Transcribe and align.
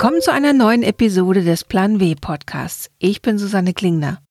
Willkommen 0.00 0.22
zu 0.22 0.32
einer 0.32 0.52
neuen 0.52 0.84
Episode 0.84 1.42
des 1.42 1.64
Plan 1.64 1.98
W 1.98 2.14
Podcasts. 2.14 2.88
Ich 3.00 3.20
bin 3.20 3.36
Susanne 3.36 3.74
Klingner. 3.74 4.22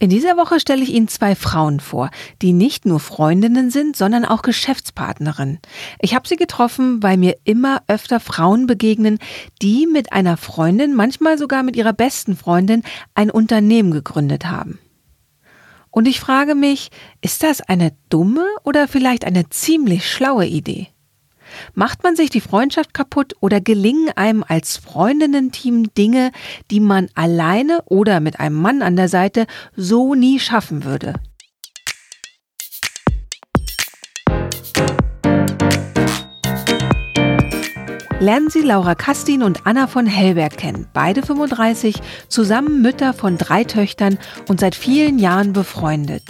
In 0.00 0.10
dieser 0.10 0.36
Woche 0.36 0.58
stelle 0.58 0.82
ich 0.82 0.92
Ihnen 0.92 1.06
zwei 1.06 1.36
Frauen 1.36 1.78
vor, 1.78 2.10
die 2.42 2.52
nicht 2.52 2.84
nur 2.84 2.98
Freundinnen 2.98 3.70
sind, 3.70 3.96
sondern 3.96 4.24
auch 4.24 4.42
Geschäftspartnerinnen. 4.42 5.60
Ich 6.00 6.16
habe 6.16 6.26
sie 6.26 6.34
getroffen, 6.34 7.00
weil 7.00 7.16
mir 7.16 7.36
immer 7.44 7.84
öfter 7.86 8.18
Frauen 8.18 8.66
begegnen, 8.66 9.20
die 9.62 9.86
mit 9.86 10.12
einer 10.12 10.36
Freundin, 10.36 10.96
manchmal 10.96 11.38
sogar 11.38 11.62
mit 11.62 11.76
ihrer 11.76 11.92
besten 11.92 12.36
Freundin, 12.36 12.82
ein 13.14 13.30
Unternehmen 13.30 13.92
gegründet 13.92 14.46
haben. 14.46 14.80
Und 15.92 16.08
ich 16.08 16.18
frage 16.18 16.56
mich, 16.56 16.90
ist 17.20 17.44
das 17.44 17.60
eine 17.60 17.92
dumme 18.08 18.46
oder 18.64 18.88
vielleicht 18.88 19.24
eine 19.24 19.48
ziemlich 19.48 20.10
schlaue 20.10 20.46
Idee? 20.46 20.91
Macht 21.74 22.02
man 22.02 22.16
sich 22.16 22.30
die 22.30 22.40
Freundschaft 22.40 22.94
kaputt 22.94 23.34
oder 23.40 23.60
gelingen 23.60 24.10
einem 24.16 24.44
als 24.46 24.76
Freundinnen-Team 24.76 25.94
Dinge, 25.94 26.32
die 26.70 26.80
man 26.80 27.08
alleine 27.14 27.82
oder 27.86 28.20
mit 28.20 28.40
einem 28.40 28.56
Mann 28.56 28.82
an 28.82 28.96
der 28.96 29.08
Seite 29.08 29.46
so 29.76 30.14
nie 30.14 30.38
schaffen 30.38 30.84
würde? 30.84 31.14
lernen 38.22 38.50
Sie 38.50 38.60
Laura 38.60 38.94
Kastin 38.94 39.42
und 39.42 39.66
Anna 39.66 39.88
von 39.88 40.06
Hellberg 40.06 40.56
kennen, 40.56 40.86
beide 40.92 41.22
35, 41.22 41.96
zusammen 42.28 42.80
Mütter 42.80 43.14
von 43.14 43.36
drei 43.36 43.64
Töchtern 43.64 44.16
und 44.48 44.60
seit 44.60 44.76
vielen 44.76 45.18
Jahren 45.18 45.52
befreundet. 45.52 46.22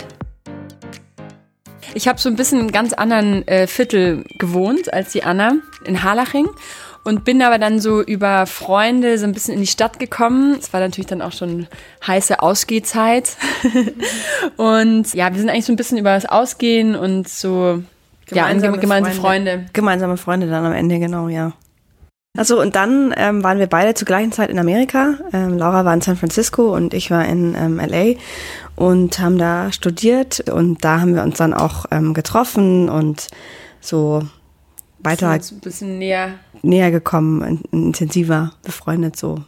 Ich 1.95 2.09
habe 2.09 2.19
so 2.19 2.29
ein 2.29 2.37
bisschen 2.37 2.61
in 2.61 2.73
ganz 2.73 2.93
anderen 2.93 3.47
äh, 3.47 3.67
Viertel 3.67 4.25
gewohnt 4.39 4.93
als 4.93 5.13
die 5.13 5.25
Anna 5.25 5.57
in 5.85 6.03
Harlaching 6.03 6.49
und 7.05 7.25
bin 7.25 7.43
aber 7.43 7.59
dann 7.59 7.81
so 7.81 8.03
über 8.03 8.47
Freunde 8.47 9.19
so 9.19 9.25
ein 9.25 9.33
bisschen 9.33 9.55
in 9.55 9.61
die 9.61 9.67
Stadt 9.67 9.99
gekommen. 9.99 10.57
Es 10.59 10.73
war 10.73 10.81
natürlich 10.81 11.07
dann 11.07 11.21
auch 11.21 11.33
schon 11.33 11.67
heiße 12.07 12.41
Ausgehzeit. 12.41 13.37
und 14.57 15.13
ja, 15.15 15.33
wir 15.33 15.39
sind 15.39 15.51
eigentlich 15.51 15.67
so 15.67 15.73
ein 15.73 15.77
bisschen 15.77 15.99
über 15.99 16.15
das 16.15 16.27
Ausgehen 16.27 16.95
und 16.95 17.29
so 17.29 17.83
gemeinsame, 18.27 18.77
ja, 18.77 18.81
gemeinsame 18.81 19.15
Freunde. 19.15 19.51
Freunde. 19.51 19.71
Gemeinsame 19.73 20.17
Freunde 20.17 20.47
dann 20.49 20.65
am 20.65 20.73
Ende, 20.73 20.99
genau, 20.99 21.29
ja. 21.29 21.53
Also 22.37 22.61
und 22.61 22.77
dann 22.77 23.13
ähm, 23.17 23.43
waren 23.45 23.59
wir 23.59 23.67
beide 23.67 23.93
zur 23.93 24.07
gleichen 24.07 24.33
Zeit 24.33 24.49
in 24.49 24.59
Amerika. 24.59 25.19
Ähm, 25.35 25.59
Laura 25.59 25.85
war 25.85 25.93
in 25.93 26.01
San 26.01 26.17
Francisco 26.17 26.75
und 26.75 26.95
ich 26.95 27.11
war 27.11 27.27
in 27.27 27.55
ähm, 27.55 27.79
LA 27.79 28.15
und 28.75 29.19
haben 29.19 29.37
da 29.37 29.71
studiert 29.71 30.49
und 30.49 30.83
da 30.83 31.01
haben 31.01 31.15
wir 31.15 31.23
uns 31.23 31.37
dann 31.37 31.53
auch 31.53 31.85
ähm, 31.91 32.15
getroffen 32.15 32.89
und 32.89 33.29
so 33.81 34.23
weiter 35.01 35.29
ein 35.29 35.61
bisschen 35.61 35.99
näher 35.99 36.39
näher 36.63 36.91
gekommen, 36.91 37.63
intensiver 37.71 38.53
befreundet 38.63 39.17
so. 39.17 39.45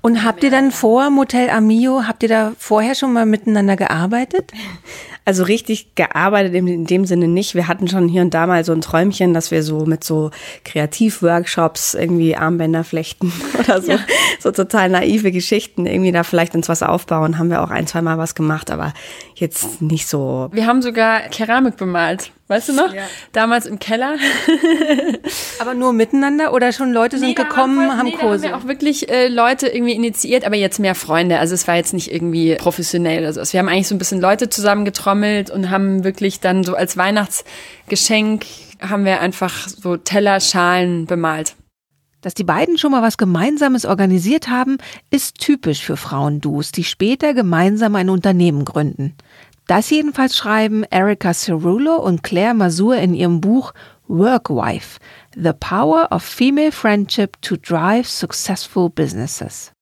Und 0.00 0.24
habt 0.24 0.42
ihr 0.42 0.50
dann 0.50 0.70
vor 0.70 1.10
Motel 1.10 1.50
Amio, 1.50 2.04
habt 2.06 2.22
ihr 2.22 2.28
da 2.28 2.52
vorher 2.58 2.94
schon 2.94 3.12
mal 3.12 3.26
miteinander 3.26 3.76
gearbeitet? 3.76 4.52
Also 5.28 5.42
richtig 5.42 5.94
gearbeitet 5.94 6.54
in, 6.54 6.66
in, 6.66 6.86
dem 6.86 7.04
Sinne 7.04 7.28
nicht. 7.28 7.54
Wir 7.54 7.68
hatten 7.68 7.86
schon 7.86 8.08
hier 8.08 8.22
und 8.22 8.32
da 8.32 8.46
mal 8.46 8.64
so 8.64 8.72
ein 8.72 8.80
Träumchen, 8.80 9.34
dass 9.34 9.50
wir 9.50 9.62
so 9.62 9.84
mit 9.84 10.02
so 10.02 10.30
Kreativworkshops 10.64 11.92
irgendwie 11.92 12.34
Armbänder 12.34 12.82
flechten 12.82 13.30
oder 13.58 13.82
so, 13.82 13.92
ja. 13.92 13.98
so 14.40 14.52
total 14.52 14.88
naive 14.88 15.30
Geschichten 15.30 15.84
irgendwie 15.84 16.12
da 16.12 16.22
vielleicht 16.22 16.54
uns 16.54 16.70
was 16.70 16.82
aufbauen. 16.82 17.38
Haben 17.38 17.50
wir 17.50 17.62
auch 17.62 17.68
ein, 17.68 17.86
zwei 17.86 18.00
Mal 18.00 18.16
was 18.16 18.34
gemacht, 18.34 18.70
aber 18.70 18.94
jetzt 19.34 19.82
nicht 19.82 20.08
so. 20.08 20.48
Wir 20.50 20.64
haben 20.64 20.80
sogar 20.80 21.20
Keramik 21.28 21.76
bemalt. 21.76 22.32
Weißt 22.48 22.70
du 22.70 22.72
noch? 22.72 22.94
Ja. 22.94 23.02
Damals 23.32 23.66
im 23.66 23.78
Keller. 23.78 24.16
aber 25.60 25.74
nur 25.74 25.92
miteinander 25.92 26.54
oder 26.54 26.72
schon 26.72 26.94
Leute 26.94 27.18
sind 27.18 27.28
nee, 27.28 27.34
gekommen, 27.34 27.78
haben, 27.78 27.88
voll, 27.88 27.96
haben 27.98 28.06
nee, 28.06 28.12
Kurse? 28.12 28.42
Da 28.46 28.52
haben 28.52 28.62
wir 28.62 28.64
auch 28.64 28.68
wirklich 28.68 29.10
äh, 29.10 29.28
Leute 29.28 29.68
irgendwie 29.68 29.92
initiiert, 29.92 30.46
aber 30.46 30.56
jetzt 30.56 30.78
mehr 30.78 30.94
Freunde. 30.94 31.38
Also 31.40 31.52
es 31.52 31.68
war 31.68 31.76
jetzt 31.76 31.92
nicht 31.92 32.10
irgendwie 32.10 32.54
professionell 32.54 33.24
oder 33.24 33.34
so. 33.34 33.40
Also 33.40 33.52
wir 33.52 33.60
haben 33.60 33.68
eigentlich 33.68 33.88
so 33.88 33.94
ein 33.94 33.98
bisschen 33.98 34.22
Leute 34.22 34.48
zusammengetrommelt 35.18 35.50
und 35.50 35.70
haben 35.70 36.04
wirklich 36.04 36.40
dann 36.40 36.64
so 36.64 36.74
als 36.74 36.96
Weihnachtsgeschenk 36.96 38.46
haben 38.80 39.04
wir 39.04 39.20
einfach 39.20 39.68
so 39.68 39.96
Teller, 39.96 40.40
Schalen 40.40 41.06
bemalt. 41.06 41.56
Dass 42.20 42.34
die 42.34 42.44
beiden 42.44 42.78
schon 42.78 42.92
mal 42.92 43.02
was 43.02 43.16
Gemeinsames 43.16 43.84
organisiert 43.84 44.48
haben, 44.48 44.78
ist 45.10 45.38
typisch 45.38 45.84
für 45.84 45.96
Frauenduos, 45.96 46.72
die 46.72 46.84
später 46.84 47.32
gemeinsam 47.32 47.94
ein 47.94 48.10
Unternehmen 48.10 48.64
gründen. 48.64 49.14
Das 49.66 49.90
jedenfalls 49.90 50.36
schreiben 50.36 50.84
Erika 50.90 51.32
Cerulo 51.32 51.96
und 51.96 52.22
Claire 52.22 52.54
Masur 52.54 52.96
in 52.96 53.14
ihrem 53.14 53.40
Buch 53.40 53.72
Workwife, 54.08 54.98
The 55.36 55.52
Power 55.52 56.08
of 56.10 56.22
Female 56.22 56.72
Friendship 56.72 57.40
to 57.42 57.56
Drive 57.56 58.08
Successful 58.08 58.88
Businesses. 58.88 59.72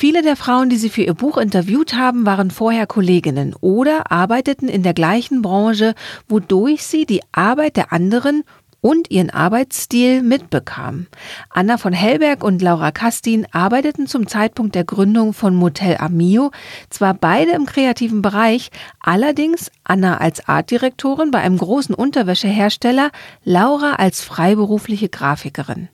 Viele 0.00 0.22
der 0.22 0.36
Frauen, 0.36 0.70
die 0.70 0.78
sie 0.78 0.88
für 0.88 1.02
ihr 1.02 1.12
Buch 1.12 1.36
interviewt 1.36 1.92
haben, 1.92 2.24
waren 2.24 2.50
vorher 2.50 2.86
Kolleginnen 2.86 3.54
oder 3.60 4.10
arbeiteten 4.10 4.66
in 4.66 4.82
der 4.82 4.94
gleichen 4.94 5.42
Branche, 5.42 5.94
wodurch 6.26 6.86
sie 6.86 7.04
die 7.04 7.20
Arbeit 7.32 7.76
der 7.76 7.92
anderen 7.92 8.44
und 8.80 9.10
ihren 9.10 9.28
Arbeitsstil 9.28 10.22
mitbekam. 10.22 11.06
Anna 11.50 11.76
von 11.76 11.92
Hellberg 11.92 12.42
und 12.42 12.62
Laura 12.62 12.92
Kastin 12.92 13.46
arbeiteten 13.52 14.06
zum 14.06 14.26
Zeitpunkt 14.26 14.74
der 14.74 14.84
Gründung 14.84 15.34
von 15.34 15.54
Motel 15.54 15.98
Amio 15.98 16.50
zwar 16.88 17.12
beide 17.12 17.50
im 17.50 17.66
kreativen 17.66 18.22
Bereich, 18.22 18.70
allerdings 19.00 19.70
Anna 19.84 20.16
als 20.16 20.48
Artdirektorin 20.48 21.30
bei 21.30 21.40
einem 21.40 21.58
großen 21.58 21.94
Unterwäschehersteller, 21.94 23.10
Laura 23.44 23.96
als 23.96 24.22
freiberufliche 24.22 25.10
Grafikerin. 25.10 25.90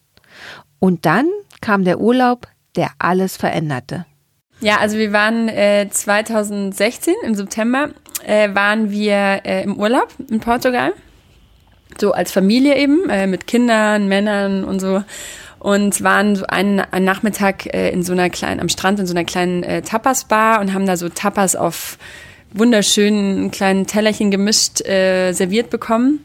Und 0.78 1.06
dann 1.06 1.26
kam 1.60 1.82
der 1.82 1.98
Urlaub, 1.98 2.46
der 2.76 2.90
alles 2.98 3.36
veränderte. 3.36 4.06
Ja, 4.60 4.78
also 4.78 4.96
wir 4.96 5.12
waren 5.12 5.48
äh, 5.48 5.88
2016 5.90 7.14
im 7.24 7.34
September 7.34 7.90
äh, 8.24 8.54
waren 8.54 8.90
wir 8.90 9.42
äh, 9.44 9.62
im 9.62 9.76
Urlaub 9.78 10.08
in 10.30 10.40
Portugal 10.40 10.92
so 12.00 12.12
als 12.12 12.32
Familie 12.32 12.76
eben, 12.76 13.08
äh, 13.08 13.26
mit 13.26 13.46
Kindern, 13.46 14.08
Männern 14.08 14.64
und 14.64 14.80
so. 14.80 15.02
Und 15.58 16.02
waren 16.02 16.36
so 16.36 16.44
einen, 16.46 16.80
einen 16.80 17.04
Nachmittag 17.04 17.66
äh, 17.74 17.90
in 17.90 18.02
so 18.02 18.12
einer 18.12 18.30
kleinen, 18.30 18.60
am 18.60 18.68
Strand 18.68 19.00
in 19.00 19.06
so 19.06 19.14
einer 19.14 19.24
kleinen 19.24 19.62
äh, 19.62 19.82
Tapas-Bar 19.82 20.60
und 20.60 20.74
haben 20.74 20.86
da 20.86 20.96
so 20.96 21.08
Tapas 21.08 21.56
auf 21.56 21.98
wunderschönen 22.52 23.50
kleinen 23.50 23.86
Tellerchen 23.86 24.30
gemischt 24.30 24.78
serviert 24.78 25.68
bekommen 25.68 26.24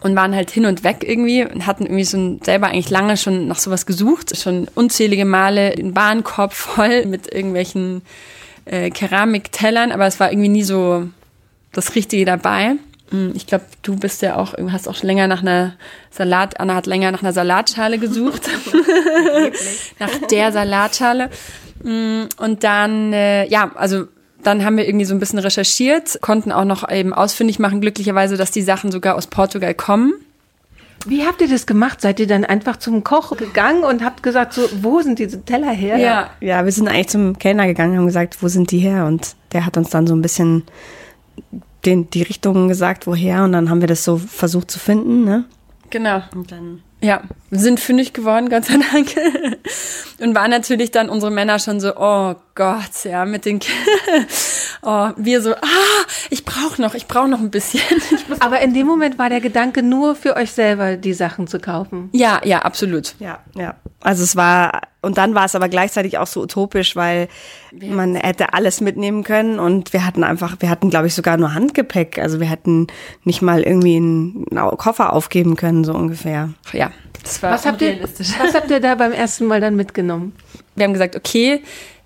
und 0.00 0.16
waren 0.16 0.34
halt 0.34 0.50
hin 0.50 0.66
und 0.66 0.84
weg 0.84 1.04
irgendwie 1.06 1.44
und 1.44 1.66
hatten 1.66 1.84
irgendwie 1.84 2.04
so 2.04 2.16
ein, 2.16 2.40
selber 2.42 2.68
eigentlich 2.68 2.90
lange 2.90 3.16
schon 3.16 3.48
nach 3.48 3.58
sowas 3.58 3.86
gesucht, 3.86 4.36
schon 4.36 4.68
unzählige 4.74 5.24
Male 5.24 5.74
den 5.74 5.96
Warenkorb 5.96 6.52
voll 6.52 7.06
mit 7.06 7.32
irgendwelchen 7.32 8.02
äh, 8.64 8.90
Keramiktellern, 8.90 9.92
aber 9.92 10.06
es 10.06 10.20
war 10.20 10.30
irgendwie 10.30 10.48
nie 10.48 10.62
so 10.62 11.08
das 11.72 11.94
Richtige 11.94 12.24
dabei. 12.24 12.76
Hm, 13.10 13.32
ich 13.34 13.46
glaube, 13.46 13.64
du 13.82 13.96
bist 13.96 14.22
ja 14.22 14.36
auch, 14.36 14.54
hast 14.70 14.88
auch 14.88 14.96
schon 14.96 15.06
länger 15.06 15.26
nach 15.26 15.42
einer 15.42 15.74
Salat, 16.10 16.60
Anna 16.60 16.74
hat 16.74 16.86
länger 16.86 17.10
nach 17.10 17.22
einer 17.22 17.32
Salatschale 17.32 17.98
gesucht. 17.98 18.48
nach 19.98 20.10
der 20.30 20.52
Salatschale. 20.52 21.30
Hm, 21.82 22.28
und 22.38 22.64
dann, 22.64 23.12
äh, 23.12 23.46
ja, 23.48 23.70
also 23.74 24.06
dann 24.42 24.64
haben 24.64 24.76
wir 24.76 24.86
irgendwie 24.86 25.04
so 25.04 25.14
ein 25.14 25.20
bisschen 25.20 25.38
recherchiert, 25.38 26.18
konnten 26.20 26.52
auch 26.52 26.64
noch 26.64 26.88
eben 26.90 27.12
ausfindig 27.12 27.58
machen, 27.58 27.80
glücklicherweise, 27.80 28.36
dass 28.36 28.50
die 28.50 28.62
Sachen 28.62 28.92
sogar 28.92 29.16
aus 29.16 29.26
Portugal 29.26 29.74
kommen. 29.74 30.14
Wie 31.06 31.24
habt 31.24 31.40
ihr 31.40 31.48
das 31.48 31.66
gemacht? 31.66 32.00
Seid 32.00 32.18
ihr 32.20 32.26
dann 32.26 32.44
einfach 32.44 32.76
zum 32.76 33.04
Koch 33.04 33.36
gegangen 33.36 33.84
und 33.84 34.04
habt 34.04 34.22
gesagt, 34.22 34.52
so, 34.52 34.68
wo 34.82 35.00
sind 35.00 35.18
diese 35.18 35.44
Teller 35.44 35.70
her? 35.70 35.96
Ja, 35.96 36.30
ja, 36.40 36.64
wir 36.64 36.72
sind 36.72 36.88
eigentlich 36.88 37.08
zum 37.08 37.38
Kellner 37.38 37.66
gegangen 37.66 37.92
und 37.92 37.98
haben 37.98 38.06
gesagt, 38.06 38.42
wo 38.42 38.48
sind 38.48 38.70
die 38.72 38.78
her? 38.78 39.06
Und 39.06 39.36
der 39.52 39.64
hat 39.64 39.76
uns 39.76 39.90
dann 39.90 40.06
so 40.06 40.14
ein 40.14 40.22
bisschen 40.22 40.64
den, 41.86 42.10
die 42.10 42.22
Richtungen 42.22 42.68
gesagt, 42.68 43.06
woher, 43.06 43.44
und 43.44 43.52
dann 43.52 43.70
haben 43.70 43.80
wir 43.80 43.88
das 43.88 44.04
so 44.04 44.18
versucht 44.18 44.70
zu 44.70 44.78
finden, 44.78 45.24
ne? 45.24 45.44
Genau. 45.90 46.22
Und 46.34 46.50
dann 46.50 46.82
ja, 47.00 47.22
sind 47.50 47.80
fündig 47.80 48.12
geworden, 48.12 48.48
Gott 48.48 48.64
sei 48.66 48.78
Dank. 48.92 49.14
Und 50.20 50.34
waren 50.34 50.50
natürlich 50.50 50.90
dann 50.90 51.08
unsere 51.08 51.30
Männer 51.30 51.58
schon 51.58 51.80
so, 51.80 51.96
oh 51.96 52.34
Gott, 52.54 53.04
ja, 53.04 53.24
mit 53.24 53.44
den 53.44 53.60
oh, 54.82 55.10
wir 55.16 55.40
so, 55.40 55.54
ah, 55.54 56.04
ich 56.30 56.44
brauche 56.44 56.82
noch, 56.82 56.94
ich 56.94 57.06
brauche 57.06 57.28
noch 57.28 57.38
ein 57.38 57.50
bisschen. 57.50 57.80
Aber 58.40 58.60
in 58.60 58.74
dem 58.74 58.86
Moment 58.86 59.18
war 59.18 59.28
der 59.28 59.40
Gedanke 59.40 59.82
nur 59.82 60.16
für 60.16 60.36
euch 60.36 60.50
selber, 60.50 60.96
die 60.96 61.14
Sachen 61.14 61.46
zu 61.46 61.60
kaufen. 61.60 62.10
Ja, 62.12 62.40
ja, 62.44 62.60
absolut. 62.62 63.14
Ja, 63.20 63.38
ja. 63.54 63.76
Also 64.00 64.24
es 64.24 64.34
war, 64.34 64.82
und 65.00 65.16
dann 65.16 65.34
war 65.34 65.44
es 65.44 65.54
aber 65.54 65.68
gleichzeitig 65.68 66.18
auch 66.18 66.26
so 66.26 66.42
utopisch, 66.42 66.96
weil 66.96 67.28
man 67.72 68.16
hätte 68.16 68.52
alles 68.52 68.80
mitnehmen 68.80 69.22
können 69.22 69.60
und 69.60 69.92
wir 69.92 70.04
hatten 70.04 70.24
einfach, 70.24 70.56
wir 70.58 70.70
hatten 70.70 70.90
glaube 70.90 71.06
ich 71.06 71.14
sogar 71.14 71.36
nur 71.36 71.54
Handgepäck. 71.54 72.18
Also 72.18 72.40
wir 72.40 72.48
hätten 72.48 72.88
nicht 73.22 73.40
mal 73.40 73.62
irgendwie 73.62 73.96
einen 73.96 74.46
Koffer 74.76 75.12
aufgeben 75.12 75.54
können, 75.54 75.84
so 75.84 75.94
ungefähr. 75.94 76.50
Ja, 76.72 76.90
das 77.22 77.42
war 77.42 77.52
was 77.52 77.64
habt, 77.64 77.80
ihr, 77.80 78.02
was 78.02 78.54
habt 78.54 78.70
ihr 78.70 78.80
da 78.80 78.96
beim 78.96 79.12
ersten 79.12 79.46
Mal 79.46 79.60
dann 79.60 79.76
mitgenommen? 79.76 80.34
Wir 80.74 80.84
haben 80.84 80.92
gesagt, 80.92 81.14
okay, 81.14 81.62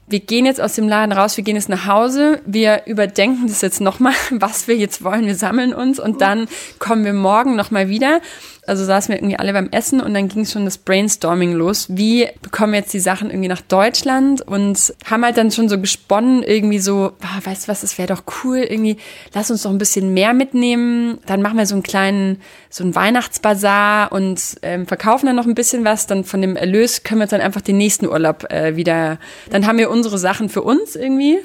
wir 0.07 0.21
gehen 0.21 0.45
jetzt 0.45 0.61
aus 0.61 0.75
dem 0.75 0.89
Laden 0.89 1.13
raus, 1.13 1.37
wir 1.37 1.45
gehen 1.45 1.57
jetzt 1.57 1.71
nach 1.71 1.87
Hause, 1.87 2.43
wir 2.45 2.83
überdenken 2.87 3.47
das 3.47 3.63
jetzt 3.63 3.81
nochmal, 3.81 4.13
was 4.31 4.69
wir 4.69 4.77
jetzt 4.77 5.03
wollen, 5.03 5.27
wir 5.27 5.35
sammeln 5.35 5.73
uns 5.73 5.99
und 5.99 6.21
dann 6.21 6.47
kommen 6.79 7.05
wir 7.05 7.15
morgen 7.15 7.57
nochmal 7.57 7.89
wieder 7.89 8.21
Also 8.65 8.85
saßen 8.85 9.13
wir 9.13 9.19
irgendwie 9.19 9.39
alle 9.39 9.53
beim 9.53 9.71
Essen 9.71 10.01
und 10.01 10.15
dann 10.15 10.29
ging 10.29 10.47
schon 10.47 10.65
das 10.65 10.79
Brainstorming 10.79 11.53
los. 11.53 11.87
Wie 11.89 12.29
bekommen 12.43 12.75
wir 12.75 12.81
jetzt 12.81 12.95
die 12.95 13.01
Sachen 13.01 13.29
irgendwie 13.29 13.49
nach 13.49 13.61
Deutschland? 13.61 14.41
Und 14.41 14.95
haben 15.05 15.25
halt 15.25 15.37
dann 15.37 15.51
schon 15.51 15.69
so 15.69 15.81
gesponnen, 15.81 16.45
irgendwie 16.45 16.79
so, 16.79 17.13
ah, 17.23 17.41
weißt 17.43 17.65
du 17.65 17.69
was, 17.69 17.83
es 17.83 17.99
wäre 17.99 18.15
doch 18.15 18.23
cool, 18.45 18.59
irgendwie, 18.59 18.99
lass 19.35 19.51
uns 19.51 19.63
doch 19.63 19.71
ein 19.71 19.79
bisschen 19.79 20.15
mehr 20.15 20.33
mitnehmen. 20.33 21.19
Dann 21.27 21.43
machen 21.43 21.59
wir 21.59 21.67
so 21.67 21.75
einen 21.75 21.83
kleinen, 21.83 22.41
so 22.71 22.85
einen 22.85 22.95
Weihnachtsbazar 22.95 24.13
und 24.13 24.41
ähm, 24.63 24.87
verkaufen 24.87 25.27
dann 25.27 25.37
noch 25.37 25.47
ein 25.47 25.57
bisschen 25.57 25.85
was. 25.85 26.07
Dann 26.07 26.23
von 26.23 26.41
dem 26.41 26.55
Erlös 26.55 27.03
können 27.03 27.21
wir 27.21 27.27
dann 27.27 27.41
einfach 27.41 27.63
den 27.63 27.79
nächsten 27.79 28.07
Urlaub 28.07 28.53
äh, 28.53 28.77
wieder, 28.77 29.19
dann 29.51 29.67
haben 29.67 29.79
wir 29.79 29.91
unsere 29.91 30.19
Sachen 30.19 30.49
für 30.49 30.63
uns 30.63 30.95
irgendwie. 30.95 31.41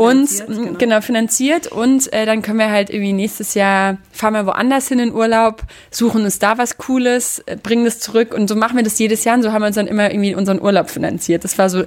Finanziert, 0.00 0.48
und 0.48 0.56
genau. 0.56 0.78
genau. 0.78 1.00
finanziert 1.00 1.66
und 1.66 2.12
äh, 2.12 2.24
dann 2.26 2.42
können 2.42 2.58
wir 2.58 2.70
halt 2.70 2.90
irgendwie 2.90 3.12
nächstes 3.12 3.54
Jahr 3.54 3.98
fahren 4.10 4.34
wir 4.34 4.46
woanders 4.46 4.88
hin 4.88 4.98
in 4.98 5.12
Urlaub, 5.12 5.62
suchen 5.90 6.24
uns 6.24 6.38
da 6.38 6.58
was 6.58 6.78
Cooles, 6.78 7.40
äh, 7.46 7.56
bringen 7.56 7.84
das 7.84 8.00
zurück 8.00 8.34
und 8.34 8.48
so 8.48 8.56
machen 8.56 8.76
wir 8.76 8.84
das 8.84 8.98
jedes 8.98 9.24
Jahr 9.24 9.36
und 9.36 9.42
so 9.42 9.52
haben 9.52 9.62
wir 9.62 9.66
uns 9.66 9.76
dann 9.76 9.86
immer 9.86 10.10
irgendwie 10.10 10.34
unseren 10.34 10.60
Urlaub 10.60 10.90
finanziert. 10.90 11.44
Das 11.44 11.58
war 11.58 11.68
so, 11.68 11.84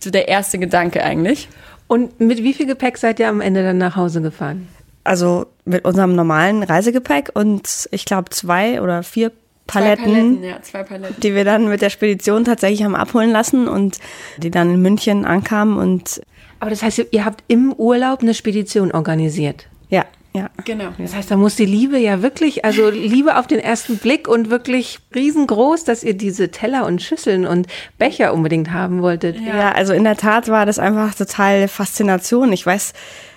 so 0.00 0.10
der 0.10 0.28
erste 0.28 0.58
Gedanke 0.58 1.02
eigentlich. 1.02 1.48
Und 1.86 2.18
mit 2.20 2.42
wie 2.42 2.54
viel 2.54 2.66
Gepäck 2.66 2.98
seid 2.98 3.20
ihr 3.20 3.28
am 3.28 3.40
Ende 3.40 3.62
dann 3.62 3.78
nach 3.78 3.96
Hause 3.96 4.20
gefahren? 4.20 4.68
Also 5.04 5.46
mit 5.64 5.84
unserem 5.84 6.14
normalen 6.14 6.62
Reisegepäck 6.62 7.30
und 7.34 7.88
ich 7.90 8.04
glaube 8.04 8.30
zwei 8.30 8.80
oder 8.80 9.02
vier 9.02 9.32
Paletten, 9.66 10.04
Paletten, 10.04 10.44
ja, 10.44 10.62
zwei 10.62 10.82
Paletten, 10.82 11.20
die 11.20 11.34
wir 11.34 11.44
dann 11.44 11.68
mit 11.68 11.80
der 11.80 11.90
Spedition 11.90 12.44
tatsächlich 12.44 12.84
haben 12.84 12.94
abholen 12.94 13.30
lassen 13.30 13.66
und 13.66 13.98
die 14.38 14.50
dann 14.50 14.74
in 14.74 14.82
München 14.82 15.24
ankamen 15.24 15.78
und 15.78 16.20
aber 16.64 16.70
das 16.70 16.82
heißt, 16.82 17.08
ihr 17.10 17.26
habt 17.26 17.44
im 17.46 17.74
Urlaub 17.74 18.22
eine 18.22 18.32
Spedition 18.32 18.90
organisiert. 18.90 19.66
Ja, 19.90 20.06
ja. 20.34 20.48
Genau. 20.64 20.92
Das 20.96 21.14
heißt, 21.14 21.30
da 21.30 21.36
muss 21.36 21.56
die 21.56 21.66
Liebe 21.66 21.98
ja 21.98 22.22
wirklich, 22.22 22.64
also 22.64 22.88
Liebe 22.88 23.36
auf 23.36 23.46
den 23.46 23.58
ersten 23.58 23.98
Blick 23.98 24.28
und 24.28 24.48
wirklich 24.48 24.98
riesengroß, 25.14 25.84
dass 25.84 26.02
ihr 26.02 26.14
diese 26.14 26.50
Teller 26.50 26.86
und 26.86 27.02
Schüsseln 27.02 27.44
und 27.44 27.66
Becher 27.98 28.32
unbedingt 28.32 28.72
haben 28.72 29.02
wolltet. 29.02 29.38
Ja, 29.38 29.56
ja 29.56 29.72
also 29.72 29.92
in 29.92 30.04
der 30.04 30.16
Tat 30.16 30.48
war 30.48 30.64
das 30.64 30.78
einfach 30.78 31.14
total 31.14 31.68
Faszination. 31.68 32.50
Ich 32.50 32.64
weiß, 32.64 32.94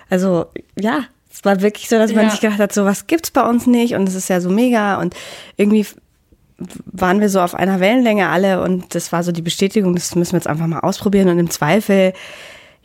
also 0.09 0.45
ja, 0.79 1.01
es 1.29 1.43
war 1.43 1.61
wirklich 1.61 1.89
so, 1.89 1.97
dass 1.97 2.13
man 2.13 2.23
ja. 2.23 2.29
sich 2.29 2.39
gedacht 2.39 2.59
hat, 2.59 2.71
so 2.71 2.85
was 2.85 3.07
gibt's 3.07 3.29
bei 3.29 3.45
uns 3.45 3.67
nicht 3.67 3.93
und 3.93 4.07
es 4.07 4.15
ist 4.15 4.29
ja 4.29 4.39
so 4.39 4.49
mega 4.49 5.01
und 5.01 5.17
irgendwie 5.57 5.85
waren 6.85 7.19
wir 7.19 7.29
so 7.29 7.41
auf 7.41 7.53
einer 7.53 7.79
Wellenlänge 7.81 8.29
alle 8.29 8.63
und 8.63 8.95
das 8.95 9.11
war 9.11 9.23
so 9.23 9.31
die 9.31 9.41
Bestätigung, 9.41 9.93
das 9.93 10.15
müssen 10.15 10.31
wir 10.31 10.39
jetzt 10.39 10.47
einfach 10.47 10.65
mal 10.65 10.79
ausprobieren 10.79 11.29
und 11.29 11.37
im 11.37 11.49
Zweifel 11.49 12.13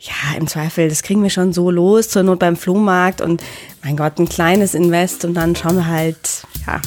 ja, 0.03 0.37
im 0.37 0.47
Zweifel, 0.47 0.89
das 0.89 1.01
kriegen 1.01 1.23
wir 1.23 1.29
schon 1.29 1.53
so 1.53 1.71
los, 1.71 2.09
zur 2.09 2.23
Not 2.23 2.39
beim 2.39 2.57
Flohmarkt 2.57 3.21
und 3.21 3.41
mein 3.83 3.95
Gott, 3.95 4.19
ein 4.19 4.27
kleines 4.27 4.73
Invest 4.73 5.23
und 5.23 5.33
dann 5.33 5.55
schauen 5.55 5.77
wir 5.77 5.87
halt, 5.87 6.43
ja. 6.67 6.81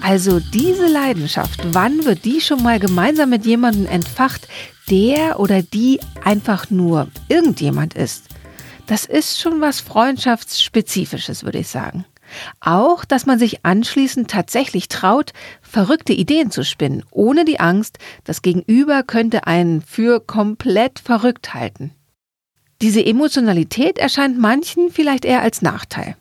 Also 0.00 0.40
diese 0.40 0.86
Leidenschaft, 0.86 1.60
wann 1.72 2.04
wird 2.04 2.24
die 2.24 2.40
schon 2.40 2.62
mal 2.62 2.78
gemeinsam 2.78 3.30
mit 3.30 3.44
jemandem 3.46 3.86
entfacht, 3.86 4.48
der 4.90 5.40
oder 5.40 5.62
die 5.62 6.00
einfach 6.22 6.70
nur 6.70 7.08
irgendjemand 7.28 7.94
ist? 7.94 8.24
Das 8.86 9.06
ist 9.06 9.40
schon 9.40 9.62
was 9.62 9.80
Freundschaftsspezifisches, 9.80 11.44
würde 11.44 11.58
ich 11.58 11.68
sagen. 11.68 12.04
Auch, 12.60 13.04
dass 13.04 13.26
man 13.26 13.38
sich 13.38 13.64
anschließend 13.64 14.30
tatsächlich 14.30 14.88
traut, 14.88 15.32
verrückte 15.62 16.12
Ideen 16.12 16.50
zu 16.50 16.64
spinnen, 16.64 17.04
ohne 17.10 17.44
die 17.44 17.60
Angst, 17.60 17.98
das 18.24 18.42
Gegenüber 18.42 19.02
könnte 19.02 19.46
einen 19.46 19.82
für 19.82 20.20
komplett 20.20 20.98
verrückt 20.98 21.54
halten. 21.54 21.92
Diese 22.82 23.04
Emotionalität 23.04 23.98
erscheint 23.98 24.38
manchen 24.38 24.90
vielleicht 24.90 25.24
eher 25.24 25.42
als 25.42 25.62
Nachteil. 25.62 26.16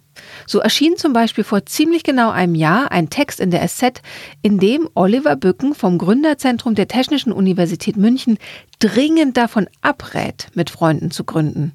So 0.45 0.59
erschien 0.59 0.97
zum 0.97 1.13
Beispiel 1.13 1.43
vor 1.43 1.65
ziemlich 1.65 2.03
genau 2.03 2.29
einem 2.29 2.55
Jahr 2.55 2.91
ein 2.91 3.09
Text 3.09 3.39
in 3.39 3.51
der 3.51 3.67
SZ, 3.67 4.01
in 4.41 4.59
dem 4.59 4.89
Oliver 4.93 5.35
Bücken 5.35 5.73
vom 5.73 5.97
Gründerzentrum 5.97 6.75
der 6.75 6.87
Technischen 6.87 7.31
Universität 7.31 7.97
München 7.97 8.37
dringend 8.79 9.37
davon 9.37 9.67
abrät, 9.81 10.47
mit 10.53 10.69
Freunden 10.69 11.11
zu 11.11 11.23
gründen. 11.23 11.73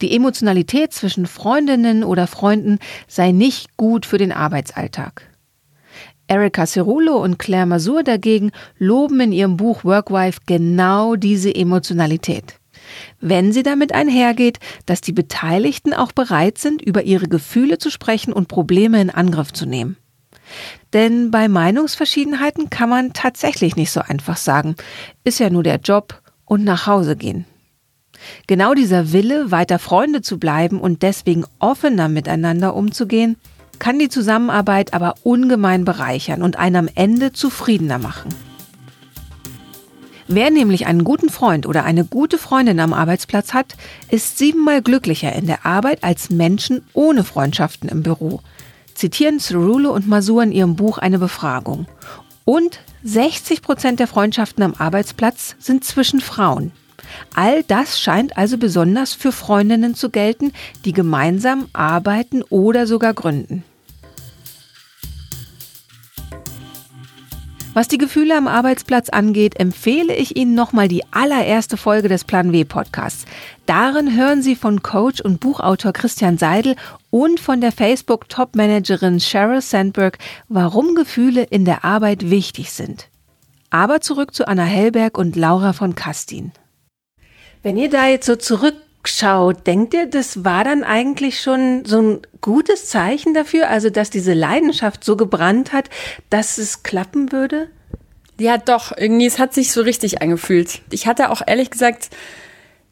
Die 0.00 0.14
Emotionalität 0.14 0.92
zwischen 0.92 1.26
Freundinnen 1.26 2.04
oder 2.04 2.26
Freunden 2.26 2.78
sei 3.08 3.32
nicht 3.32 3.76
gut 3.76 4.06
für 4.06 4.18
den 4.18 4.32
Arbeitsalltag. 4.32 5.28
Erika 6.28 6.66
Cerulo 6.66 7.22
und 7.22 7.38
Claire 7.38 7.66
Masur 7.66 8.02
dagegen 8.02 8.52
loben 8.78 9.20
in 9.20 9.32
ihrem 9.32 9.56
Buch 9.56 9.84
Workwife 9.84 10.40
genau 10.46 11.16
diese 11.16 11.54
Emotionalität. 11.54 12.58
Wenn 13.20 13.52
sie 13.52 13.62
damit 13.62 13.92
einhergeht, 13.92 14.58
dass 14.86 15.00
die 15.00 15.12
Beteiligten 15.12 15.92
auch 15.92 16.12
bereit 16.12 16.58
sind, 16.58 16.82
über 16.82 17.02
ihre 17.02 17.28
Gefühle 17.28 17.78
zu 17.78 17.90
sprechen 17.90 18.32
und 18.32 18.48
Probleme 18.48 19.00
in 19.00 19.10
Angriff 19.10 19.52
zu 19.52 19.66
nehmen. 19.66 19.96
Denn 20.92 21.30
bei 21.30 21.48
Meinungsverschiedenheiten 21.48 22.70
kann 22.70 22.88
man 22.88 23.12
tatsächlich 23.12 23.76
nicht 23.76 23.90
so 23.90 24.00
einfach 24.00 24.36
sagen, 24.36 24.76
ist 25.24 25.38
ja 25.38 25.50
nur 25.50 25.62
der 25.62 25.76
Job 25.76 26.20
und 26.44 26.64
nach 26.64 26.86
Hause 26.86 27.16
gehen. 27.16 27.46
Genau 28.46 28.74
dieser 28.74 29.12
Wille, 29.12 29.50
weiter 29.50 29.78
Freunde 29.78 30.22
zu 30.22 30.38
bleiben 30.38 30.80
und 30.80 31.02
deswegen 31.02 31.44
offener 31.58 32.08
miteinander 32.08 32.74
umzugehen, 32.74 33.36
kann 33.78 33.98
die 33.98 34.08
Zusammenarbeit 34.08 34.94
aber 34.94 35.14
ungemein 35.22 35.84
bereichern 35.84 36.42
und 36.42 36.56
einen 36.56 36.76
am 36.76 36.88
Ende 36.94 37.32
zufriedener 37.32 37.98
machen. 37.98 38.28
Wer 40.28 40.50
nämlich 40.50 40.86
einen 40.86 41.04
guten 41.04 41.30
Freund 41.30 41.66
oder 41.66 41.84
eine 41.84 42.04
gute 42.04 42.38
Freundin 42.38 42.80
am 42.80 42.92
Arbeitsplatz 42.92 43.52
hat, 43.52 43.76
ist 44.08 44.38
siebenmal 44.38 44.82
glücklicher 44.82 45.32
in 45.34 45.46
der 45.46 45.66
Arbeit 45.66 46.04
als 46.04 46.30
Menschen 46.30 46.86
ohne 46.94 47.24
Freundschaften 47.24 47.88
im 47.88 48.02
Büro. 48.02 48.40
Zitieren 48.94 49.40
Cerulo 49.40 49.90
und 49.90 50.06
Masur 50.06 50.42
in 50.42 50.52
ihrem 50.52 50.76
Buch 50.76 50.98
eine 50.98 51.18
Befragung. 51.18 51.86
Und 52.44 52.80
60 53.04 53.62
Prozent 53.62 54.00
der 54.00 54.06
Freundschaften 54.06 54.62
am 54.62 54.74
Arbeitsplatz 54.78 55.56
sind 55.58 55.84
zwischen 55.84 56.20
Frauen. 56.20 56.72
All 57.34 57.62
das 57.62 58.00
scheint 58.00 58.36
also 58.36 58.58
besonders 58.58 59.14
für 59.14 59.32
Freundinnen 59.32 59.94
zu 59.94 60.10
gelten, 60.10 60.52
die 60.84 60.92
gemeinsam 60.92 61.68
arbeiten 61.72 62.42
oder 62.42 62.86
sogar 62.86 63.14
gründen. 63.14 63.64
Was 67.74 67.88
die 67.88 67.96
Gefühle 67.96 68.36
am 68.36 68.48
Arbeitsplatz 68.48 69.08
angeht, 69.08 69.58
empfehle 69.58 70.14
ich 70.14 70.36
Ihnen 70.36 70.54
nochmal 70.54 70.88
die 70.88 71.04
allererste 71.10 71.78
Folge 71.78 72.08
des 72.08 72.24
Plan 72.24 72.52
W 72.52 72.64
Podcasts. 72.64 73.24
Darin 73.64 74.14
hören 74.14 74.42
Sie 74.42 74.56
von 74.56 74.82
Coach 74.82 75.22
und 75.22 75.40
Buchautor 75.40 75.94
Christian 75.94 76.36
Seidel 76.36 76.76
und 77.08 77.40
von 77.40 77.62
der 77.62 77.72
Facebook-Top-Managerin 77.72 79.20
Sheryl 79.20 79.62
Sandberg, 79.62 80.18
warum 80.50 80.94
Gefühle 80.94 81.44
in 81.44 81.64
der 81.64 81.82
Arbeit 81.82 82.28
wichtig 82.28 82.72
sind. 82.72 83.08
Aber 83.70 84.02
zurück 84.02 84.34
zu 84.34 84.46
Anna 84.46 84.64
Hellberg 84.64 85.16
und 85.16 85.34
Laura 85.34 85.72
von 85.72 85.94
Kastin. 85.94 86.52
Wenn 87.62 87.76
ihr 87.76 87.88
da 87.88 88.08
jetzt 88.08 88.26
so 88.26 88.36
zurückschaut, 88.36 89.66
denkt 89.66 89.94
ihr, 89.94 90.06
das 90.06 90.44
war 90.44 90.64
dann 90.64 90.82
eigentlich 90.82 91.40
schon 91.40 91.84
so 91.84 92.00
ein 92.00 92.20
gutes 92.40 92.86
Zeichen 92.86 93.34
dafür, 93.34 93.68
also 93.68 93.88
dass 93.88 94.10
diese 94.10 94.34
Leidenschaft 94.34 95.04
so 95.04 95.16
gebrannt 95.16 95.72
hat, 95.72 95.88
dass 96.28 96.58
es 96.58 96.82
klappen 96.82 97.30
würde? 97.30 97.68
Ja, 98.40 98.58
doch, 98.58 98.96
irgendwie, 98.96 99.26
es 99.26 99.38
hat 99.38 99.54
sich 99.54 99.70
so 99.70 99.82
richtig 99.82 100.22
angefühlt. 100.22 100.80
Ich 100.90 101.06
hatte 101.06 101.30
auch 101.30 101.42
ehrlich 101.46 101.70
gesagt, 101.70 102.10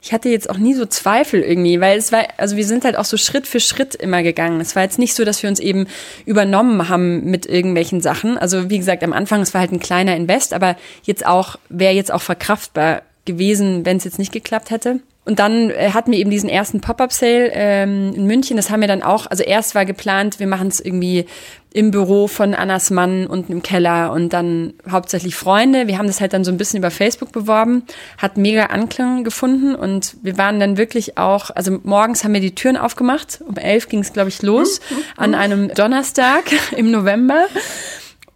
ich 0.03 0.13
hatte 0.13 0.29
jetzt 0.29 0.49
auch 0.49 0.57
nie 0.57 0.75
so 0.75 0.87
Zweifel 0.87 1.43
irgendwie, 1.43 1.81
weil 1.81 1.99
es 1.99 2.13
war, 2.13 2.25
also 2.39 2.57
wir 2.57 2.65
sind 2.65 2.85
halt 2.85 2.97
auch 2.97 3.05
so 3.05 3.17
Schritt 3.17 3.47
für 3.47 3.61
Schritt 3.61 3.95
immer 3.95 4.23
gegangen. 4.23 4.61
Es 4.61 4.77
war 4.77 4.83
jetzt 4.83 4.99
nicht 4.99 5.15
so, 5.15 5.25
dass 5.25 5.43
wir 5.43 5.51
uns 5.51 5.61
eben 5.61 5.89
übernommen 6.25 6.89
haben 6.89 7.25
mit 7.25 7.45
irgendwelchen 7.45 8.01
Sachen. 8.01 8.39
Also 8.39 8.71
wie 8.71 8.79
gesagt, 8.79 9.03
am 9.03 9.13
Anfang, 9.13 9.43
es 9.43 9.53
war 9.53 9.61
halt 9.61 9.73
ein 9.73 9.81
kleiner 9.81 10.17
Invest, 10.17 10.55
aber 10.55 10.77
jetzt 11.03 11.27
auch, 11.27 11.59
wäre 11.69 11.93
jetzt 11.93 12.13
auch 12.13 12.23
verkraftbar 12.23 13.03
gewesen, 13.25 13.85
wenn 13.85 13.97
es 13.97 14.05
jetzt 14.05 14.19
nicht 14.19 14.33
geklappt 14.33 14.71
hätte. 14.71 15.01
Und 15.27 15.39
dann 15.39 15.71
äh, 15.71 15.91
hatten 15.93 16.11
wir 16.13 16.19
eben 16.19 16.31
diesen 16.31 16.49
ersten 16.49 16.81
Pop-up-Sale 16.81 17.51
ähm, 17.53 18.15
in 18.15 18.27
München. 18.27 18.57
Das 18.57 18.71
haben 18.71 18.81
wir 18.81 18.89
dann 18.89 19.03
auch, 19.03 19.27
also 19.27 19.45
erst 19.45 19.75
war 19.75 19.85
geplant, 19.85 20.41
wir 20.41 20.47
machen 20.47 20.69
es 20.69 20.81
irgendwie 20.81 21.27
im 21.73 21.91
Büro 21.93 22.27
von 22.27 22.55
Annas 22.55 22.91
Mann 22.91 23.27
unten 23.27 23.53
im 23.53 23.63
Keller 23.63 24.13
und 24.13 24.33
dann 24.33 24.75
hauptsächlich 24.91 25.37
Freunde. 25.37 25.87
Wir 25.87 25.99
haben 25.99 26.09
das 26.09 26.21
halt 26.21 26.33
dann 26.33 26.43
so 26.43 26.51
ein 26.51 26.57
bisschen 26.57 26.79
über 26.79 26.91
Facebook 26.91 27.31
beworben, 27.33 27.85
hat 28.19 28.39
mega 28.39 28.67
Anklang 28.67 29.23
gefunden 29.23 29.77
und 29.77 30.17
wir 30.23 30.37
waren 30.37 30.59
dann 30.59 30.77
wirklich 30.77 31.17
auch, 31.17 31.51
also 31.51 31.79
morgens 31.85 32.25
haben 32.25 32.35
wir 32.35 32.41
die 32.41 32.55
Türen 32.55 32.77
aufgemacht. 32.77 33.41
Um 33.47 33.57
elf 33.57 33.89
ging 33.89 34.01
es, 34.01 34.13
glaube 34.13 34.31
ich, 34.31 34.43
los 34.43 34.81
mhm. 34.91 34.97
an 35.17 35.35
einem 35.35 35.69
Donnerstag 35.69 36.45
im 36.77 36.91
November. 36.91 37.47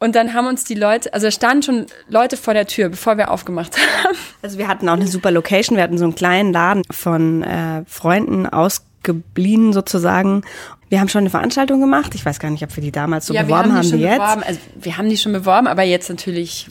Und 0.04 0.14
dann 0.14 0.34
haben 0.34 0.46
uns 0.46 0.64
die 0.64 0.74
Leute, 0.74 1.14
also 1.14 1.30
standen 1.30 1.62
schon 1.62 1.86
Leute 2.10 2.36
vor 2.36 2.52
der 2.52 2.66
Tür, 2.66 2.90
bevor 2.90 3.16
wir 3.16 3.30
aufgemacht 3.30 3.74
haben. 4.04 4.16
Also 4.42 4.58
wir 4.58 4.68
hatten 4.68 4.86
auch 4.90 4.96
eine 4.96 5.06
super 5.06 5.30
Location. 5.30 5.78
Wir 5.78 5.82
hatten 5.82 5.96
so 5.96 6.04
einen 6.04 6.14
kleinen 6.14 6.52
Laden 6.52 6.82
von 6.90 7.42
äh, 7.42 7.84
Freunden 7.86 8.46
ausgeblieben 8.46 9.72
sozusagen. 9.72 10.42
Wir 10.90 11.00
haben 11.00 11.08
schon 11.08 11.20
eine 11.20 11.30
Veranstaltung 11.30 11.80
gemacht. 11.80 12.14
Ich 12.14 12.26
weiß 12.26 12.38
gar 12.38 12.50
nicht, 12.50 12.62
ob 12.62 12.76
wir 12.76 12.82
die 12.82 12.92
damals 12.92 13.24
so 13.24 13.32
ja, 13.32 13.44
beworben 13.44 13.70
wir 13.70 13.76
haben, 13.76 13.90
die 13.92 14.06
haben. 14.06 14.18
Beworben. 14.18 14.42
Also 14.42 14.60
wir 14.78 14.98
haben 14.98 15.08
die 15.08 15.16
schon 15.16 15.32
beworben, 15.32 15.66
aber 15.68 15.84
jetzt 15.84 16.10
natürlich 16.10 16.68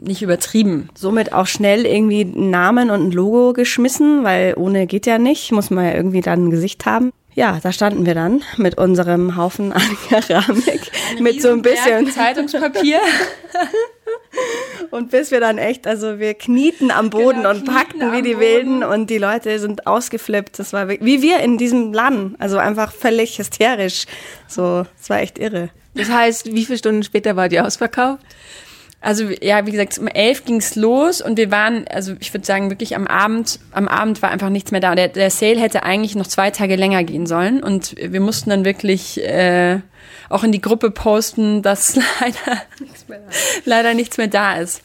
nicht 0.00 0.22
übertrieben. 0.22 0.88
Somit 0.96 1.32
auch 1.32 1.46
schnell 1.46 1.86
irgendwie 1.86 2.22
einen 2.22 2.50
Namen 2.50 2.90
und 2.90 3.06
ein 3.06 3.12
Logo 3.12 3.52
geschmissen, 3.52 4.24
weil 4.24 4.54
ohne 4.56 4.88
geht 4.88 5.06
ja 5.06 5.18
nicht, 5.18 5.52
muss 5.52 5.70
man 5.70 5.84
ja 5.84 5.94
irgendwie 5.94 6.22
dann 6.22 6.46
ein 6.46 6.50
Gesicht 6.50 6.86
haben. 6.86 7.12
Ja, 7.34 7.58
da 7.60 7.72
standen 7.72 8.06
wir 8.06 8.14
dann 8.14 8.42
mit 8.56 8.78
unserem 8.78 9.36
Haufen 9.36 9.72
an 9.72 9.82
Keramik, 10.08 10.90
mit 11.18 11.42
so 11.42 11.50
ein 11.50 11.62
bisschen 11.62 12.10
Zeitungspapier. 12.10 13.00
und 14.90 15.10
bis 15.10 15.32
wir 15.32 15.40
dann 15.40 15.58
echt, 15.58 15.86
also 15.86 16.20
wir 16.20 16.34
knieten 16.34 16.92
am 16.92 17.10
Boden 17.10 17.38
Genau, 17.38 17.50
und 17.50 17.64
packten 17.64 18.12
wie 18.12 18.22
die 18.22 18.34
Boden. 18.34 18.40
Wilden 18.40 18.84
und 18.84 19.10
die 19.10 19.18
Leute 19.18 19.58
sind 19.58 19.86
ausgeflippt. 19.86 20.58
Das 20.58 20.72
war 20.72 20.88
wie 20.88 21.22
wir 21.22 21.40
in 21.40 21.58
diesem 21.58 21.92
Laden, 21.92 22.36
also 22.38 22.58
einfach 22.58 22.92
völlig 22.92 23.38
hysterisch. 23.38 24.04
So, 24.46 24.86
es 25.00 25.10
war 25.10 25.20
echt 25.20 25.38
irre. 25.38 25.70
Das 25.94 26.10
heißt, 26.10 26.52
wie 26.54 26.64
viele 26.64 26.78
Stunden 26.78 27.02
später 27.02 27.36
war 27.36 27.48
die 27.48 27.60
ausverkauft? 27.60 28.22
Also 29.04 29.28
ja, 29.42 29.66
wie 29.66 29.70
gesagt, 29.70 29.98
um 29.98 30.06
elf 30.06 30.46
ging's 30.46 30.76
los 30.76 31.20
und 31.20 31.36
wir 31.36 31.50
waren, 31.50 31.84
also 31.88 32.14
ich 32.20 32.32
würde 32.32 32.46
sagen, 32.46 32.70
wirklich 32.70 32.96
am 32.96 33.06
Abend, 33.06 33.60
am 33.72 33.86
Abend 33.86 34.22
war 34.22 34.30
einfach 34.30 34.48
nichts 34.48 34.70
mehr 34.70 34.80
da. 34.80 34.94
Der, 34.94 35.08
der 35.08 35.30
Sale 35.30 35.60
hätte 35.60 35.82
eigentlich 35.82 36.16
noch 36.16 36.26
zwei 36.26 36.50
Tage 36.50 36.74
länger 36.76 37.04
gehen 37.04 37.26
sollen 37.26 37.62
und 37.62 37.94
wir 37.98 38.20
mussten 38.20 38.48
dann 38.48 38.64
wirklich 38.64 39.22
äh, 39.22 39.80
auch 40.30 40.42
in 40.42 40.52
die 40.52 40.60
Gruppe 40.62 40.90
posten, 40.90 41.60
dass 41.60 41.96
leider, 42.20 42.62
leider 43.66 43.92
nichts 43.92 44.16
mehr 44.16 44.28
da 44.28 44.54
ist. 44.54 44.80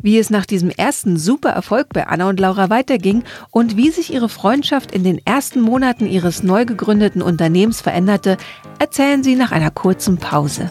Wie 0.00 0.16
es 0.16 0.30
nach 0.30 0.46
diesem 0.46 0.70
ersten 0.70 1.16
super 1.16 1.50
Erfolg 1.50 1.88
bei 1.92 2.06
Anna 2.06 2.28
und 2.28 2.38
Laura 2.38 2.70
weiterging 2.70 3.24
und 3.50 3.76
wie 3.76 3.90
sich 3.90 4.14
ihre 4.14 4.28
Freundschaft 4.28 4.92
in 4.92 5.02
den 5.02 5.20
ersten 5.26 5.60
Monaten 5.60 6.06
ihres 6.06 6.44
neu 6.44 6.66
gegründeten 6.66 7.20
Unternehmens 7.20 7.80
veränderte, 7.80 8.36
erzählen 8.78 9.24
sie 9.24 9.34
nach 9.34 9.50
einer 9.50 9.72
kurzen 9.72 10.18
Pause. 10.18 10.70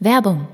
Werbung. 0.00 0.46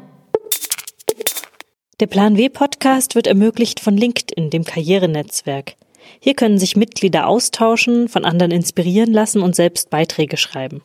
Der 2.01 2.07
Plan 2.07 2.39
W 2.39 2.49
Podcast 2.49 3.15
wird 3.15 3.27
ermöglicht 3.27 3.79
von 3.79 3.95
LinkedIn, 3.95 4.49
dem 4.49 4.65
Karrierenetzwerk. 4.65 5.75
Hier 6.19 6.33
können 6.33 6.57
sich 6.57 6.77
Mitglieder 6.77 7.27
austauschen, 7.27 8.09
von 8.09 8.25
anderen 8.25 8.53
inspirieren 8.53 9.13
lassen 9.13 9.43
und 9.43 9.55
selbst 9.55 9.91
Beiträge 9.91 10.39
schreiben. 10.39 10.81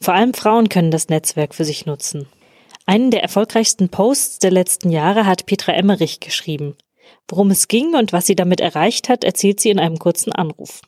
Vor 0.00 0.14
allem 0.14 0.32
Frauen 0.32 0.68
können 0.68 0.92
das 0.92 1.08
Netzwerk 1.08 1.56
für 1.56 1.64
sich 1.64 1.84
nutzen. 1.84 2.28
Einen 2.86 3.10
der 3.10 3.24
erfolgreichsten 3.24 3.88
Posts 3.88 4.38
der 4.38 4.52
letzten 4.52 4.90
Jahre 4.90 5.26
hat 5.26 5.46
Petra 5.46 5.72
Emmerich 5.72 6.20
geschrieben. 6.20 6.76
Worum 7.26 7.50
es 7.50 7.66
ging 7.66 7.96
und 7.96 8.12
was 8.12 8.26
sie 8.26 8.36
damit 8.36 8.60
erreicht 8.60 9.08
hat, 9.08 9.24
erzählt 9.24 9.58
sie 9.58 9.70
in 9.70 9.80
einem 9.80 9.98
kurzen 9.98 10.30
Anruf. 10.30 10.82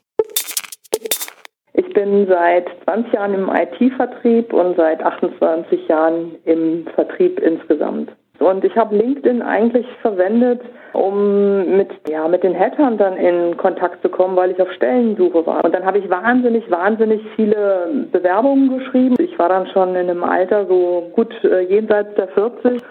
Ich 1.76 1.92
bin 1.92 2.26
seit 2.28 2.68
20 2.84 3.12
Jahren 3.12 3.34
im 3.34 3.50
IT-Vertrieb 3.50 4.52
und 4.52 4.76
seit 4.76 5.02
28 5.02 5.88
Jahren 5.88 6.36
im 6.44 6.86
Vertrieb 6.94 7.40
insgesamt. 7.40 8.12
Und 8.38 8.64
ich 8.64 8.76
habe 8.76 8.96
LinkedIn 8.96 9.42
eigentlich 9.42 9.86
verwendet, 10.00 10.60
um 10.92 11.76
mit, 11.76 11.90
ja, 12.08 12.28
mit 12.28 12.44
den 12.44 12.54
Headhuntern 12.54 13.16
in 13.16 13.56
Kontakt 13.56 14.02
zu 14.02 14.08
kommen, 14.08 14.36
weil 14.36 14.52
ich 14.52 14.62
auf 14.62 14.70
Stellensuche 14.72 15.44
war. 15.46 15.64
Und 15.64 15.74
dann 15.74 15.84
habe 15.84 15.98
ich 15.98 16.08
wahnsinnig, 16.08 16.70
wahnsinnig 16.70 17.20
viele 17.34 18.06
Bewerbungen 18.12 18.78
geschrieben. 18.78 19.16
Ich 19.18 19.36
war 19.38 19.48
dann 19.48 19.66
schon 19.68 19.90
in 19.90 20.08
einem 20.08 20.22
Alter 20.22 20.66
so 20.66 21.10
gut 21.14 21.32
äh, 21.42 21.62
jenseits 21.62 22.14
der 22.14 22.28
40 22.28 22.82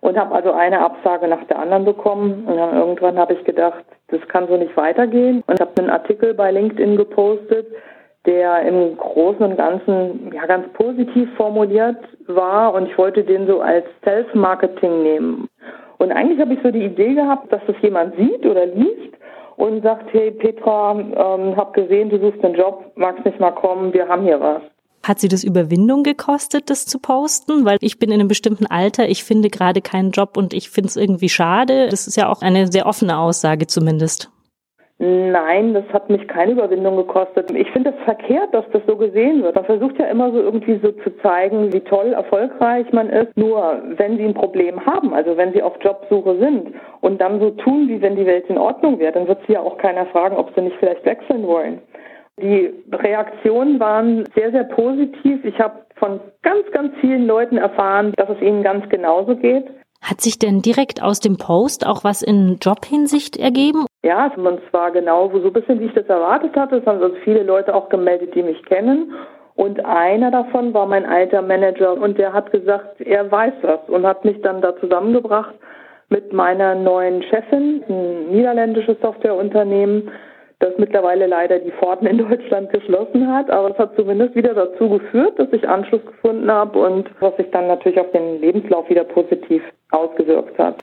und 0.00 0.18
habe 0.18 0.34
also 0.34 0.52
eine 0.52 0.80
Absage 0.80 1.28
nach 1.28 1.44
der 1.44 1.58
anderen 1.58 1.84
bekommen. 1.84 2.44
Und 2.46 2.56
dann 2.56 2.76
irgendwann 2.76 3.18
habe 3.18 3.34
ich 3.34 3.44
gedacht, 3.44 3.84
das 4.08 4.20
kann 4.28 4.48
so 4.48 4.56
nicht 4.56 4.76
weitergehen 4.76 5.42
und 5.46 5.60
habe 5.60 5.70
einen 5.78 5.90
Artikel 5.90 6.34
bei 6.34 6.50
LinkedIn 6.50 6.96
gepostet, 6.96 7.66
der 8.26 8.62
im 8.62 8.96
Großen 8.96 9.44
und 9.44 9.56
Ganzen 9.56 10.30
ja 10.32 10.46
ganz 10.46 10.72
positiv 10.74 11.28
formuliert 11.36 11.96
war 12.26 12.72
und 12.74 12.86
ich 12.88 12.96
wollte 12.96 13.24
den 13.24 13.46
so 13.46 13.60
als 13.60 13.84
Self-Marketing 14.04 15.02
nehmen. 15.02 15.48
Und 15.98 16.12
eigentlich 16.12 16.40
habe 16.40 16.54
ich 16.54 16.60
so 16.62 16.70
die 16.70 16.84
Idee 16.84 17.14
gehabt, 17.14 17.52
dass 17.52 17.62
das 17.66 17.76
jemand 17.82 18.16
sieht 18.16 18.44
oder 18.46 18.66
liest 18.66 19.14
und 19.56 19.82
sagt, 19.82 20.12
hey 20.12 20.30
Petra, 20.30 20.92
ähm, 20.92 21.56
hab 21.56 21.74
gesehen, 21.74 22.10
du 22.10 22.18
suchst 22.18 22.44
einen 22.44 22.54
Job, 22.54 22.92
magst 22.96 23.24
nicht 23.24 23.38
mal 23.38 23.52
kommen, 23.52 23.92
wir 23.92 24.08
haben 24.08 24.22
hier 24.22 24.40
was. 24.40 24.62
Hat 25.04 25.18
sie 25.18 25.28
das 25.28 25.42
Überwindung 25.42 26.04
gekostet, 26.04 26.70
das 26.70 26.86
zu 26.86 27.00
posten? 27.00 27.64
Weil 27.64 27.78
ich 27.80 27.98
bin 27.98 28.10
in 28.10 28.20
einem 28.20 28.28
bestimmten 28.28 28.66
Alter, 28.66 29.08
ich 29.08 29.24
finde 29.24 29.50
gerade 29.50 29.80
keinen 29.80 30.12
Job 30.12 30.36
und 30.36 30.54
ich 30.54 30.70
finde 30.70 30.88
es 30.88 30.96
irgendwie 30.96 31.28
schade. 31.28 31.88
Das 31.90 32.06
ist 32.06 32.16
ja 32.16 32.28
auch 32.28 32.40
eine 32.40 32.70
sehr 32.70 32.86
offene 32.86 33.18
Aussage 33.18 33.66
zumindest. 33.66 34.30
Nein, 35.04 35.74
das 35.74 35.82
hat 35.92 36.10
mich 36.10 36.28
keine 36.28 36.52
Überwindung 36.52 36.94
gekostet. 36.94 37.50
Ich 37.50 37.68
finde 37.72 37.90
es 37.90 38.04
verkehrt, 38.04 38.54
dass 38.54 38.64
das 38.72 38.82
so 38.86 38.94
gesehen 38.94 39.42
wird. 39.42 39.56
Man 39.56 39.64
versucht 39.64 39.98
ja 39.98 40.06
immer 40.06 40.30
so 40.30 40.38
irgendwie 40.38 40.78
so 40.80 40.92
zu 40.92 41.10
zeigen, 41.22 41.72
wie 41.72 41.80
toll, 41.80 42.12
erfolgreich 42.12 42.86
man 42.92 43.10
ist. 43.10 43.36
Nur 43.36 43.82
wenn 43.96 44.16
sie 44.16 44.22
ein 44.22 44.34
Problem 44.34 44.86
haben, 44.86 45.12
also 45.12 45.36
wenn 45.36 45.52
sie 45.52 45.60
auf 45.60 45.74
Jobsuche 45.80 46.38
sind 46.38 46.74
und 47.00 47.20
dann 47.20 47.40
so 47.40 47.50
tun, 47.50 47.88
wie 47.88 48.00
wenn 48.00 48.14
die 48.14 48.26
Welt 48.26 48.44
in 48.48 48.58
Ordnung 48.58 49.00
wäre, 49.00 49.10
dann 49.10 49.26
wird 49.26 49.40
sie 49.48 49.54
ja 49.54 49.60
auch 49.60 49.76
keiner 49.76 50.06
fragen, 50.06 50.36
ob 50.36 50.54
sie 50.54 50.60
nicht 50.60 50.76
vielleicht 50.78 51.04
wechseln 51.04 51.48
wollen. 51.48 51.80
Die 52.40 52.72
Reaktionen 52.92 53.80
waren 53.80 54.24
sehr, 54.36 54.52
sehr 54.52 54.64
positiv. 54.64 55.44
Ich 55.44 55.58
habe 55.58 55.84
von 55.96 56.20
ganz, 56.42 56.70
ganz 56.70 56.94
vielen 57.00 57.26
Leuten 57.26 57.56
erfahren, 57.56 58.12
dass 58.16 58.28
es 58.28 58.40
ihnen 58.40 58.62
ganz 58.62 58.88
genauso 58.88 59.34
geht. 59.34 59.64
Hat 60.00 60.20
sich 60.20 60.38
denn 60.38 60.62
direkt 60.62 61.02
aus 61.02 61.18
dem 61.18 61.38
Post 61.38 61.84
auch 61.84 62.04
was 62.04 62.22
in 62.22 62.58
Jobhinsicht 62.60 63.36
ergeben? 63.36 63.86
Ja, 64.04 64.32
und 64.34 64.60
zwar 64.70 64.90
genau 64.90 65.30
so 65.30 65.46
ein 65.46 65.52
bisschen, 65.52 65.78
wie 65.80 65.86
ich 65.86 65.94
das 65.94 66.06
erwartet 66.06 66.56
hatte. 66.56 66.76
Es 66.76 66.86
haben 66.86 67.00
also 67.00 67.14
viele 67.22 67.44
Leute 67.44 67.74
auch 67.74 67.88
gemeldet, 67.88 68.34
die 68.34 68.42
mich 68.42 68.62
kennen. 68.64 69.12
Und 69.54 69.84
einer 69.84 70.30
davon 70.30 70.74
war 70.74 70.86
mein 70.86 71.06
alter 71.06 71.42
Manager 71.42 71.92
und 71.92 72.18
der 72.18 72.32
hat 72.32 72.50
gesagt, 72.50 73.00
er 73.00 73.30
weiß 73.30 73.52
das 73.62 73.80
und 73.88 74.06
hat 74.06 74.24
mich 74.24 74.40
dann 74.42 74.60
da 74.60 74.76
zusammengebracht 74.80 75.54
mit 76.08 76.32
meiner 76.32 76.74
neuen 76.74 77.22
Chefin, 77.22 77.84
ein 77.88 78.30
niederländisches 78.30 78.96
Softwareunternehmen, 79.00 80.10
das 80.58 80.72
mittlerweile 80.78 81.26
leider 81.26 81.58
die 81.58 81.72
Pforten 81.72 82.06
in 82.06 82.18
Deutschland 82.18 82.70
geschlossen 82.70 83.32
hat. 83.32 83.50
Aber 83.50 83.70
es 83.70 83.78
hat 83.78 83.94
zumindest 83.94 84.34
wieder 84.34 84.54
dazu 84.54 84.88
geführt, 84.88 85.38
dass 85.38 85.52
ich 85.52 85.68
Anschluss 85.68 86.04
gefunden 86.06 86.50
habe 86.50 86.78
und 86.78 87.08
was 87.20 87.36
sich 87.36 87.50
dann 87.50 87.68
natürlich 87.68 88.00
auf 88.00 88.10
den 88.12 88.40
Lebenslauf 88.40 88.88
wieder 88.88 89.04
positiv 89.04 89.62
ausgewirkt 89.90 90.58
hat. 90.58 90.82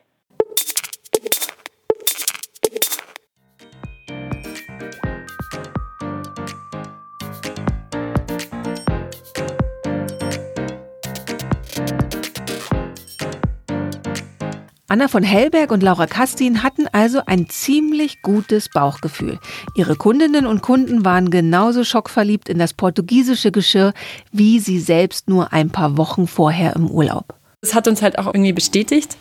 Anna 14.92 15.08
von 15.08 15.22
Hellberg 15.22 15.72
und 15.72 15.84
Laura 15.84 16.08
Kastin 16.08 16.64
hatten 16.64 16.88
also 16.92 17.22
ein 17.28 17.48
ziemlich 17.48 18.24
gutes 18.24 18.70
Bauchgefühl. 18.70 19.40
Ihre 19.76 19.96
Kundinnen 19.96 20.48
und 20.48 20.62
Kunden 20.64 21.06
waren 21.06 21.30
genauso 21.30 21.84
schockverliebt 21.84 22.50
in 22.50 22.58
das 22.58 22.74
portugiesische 22.74 23.52
Geschirr 23.52 23.94
wie 24.32 24.60
sie 24.60 24.80
selbst 24.80 25.30
nur 25.30 25.54
ein 25.54 25.70
paar 25.70 25.98
Wochen 25.98 26.26
vorher 26.28 26.76
im 26.76 26.90
Urlaub. 26.90 27.36
Das 27.62 27.76
hat 27.76 27.88
uns 27.88 28.02
halt 28.02 28.18
auch 28.18 28.26
irgendwie 28.28 28.54
bestätigt, 28.54 29.18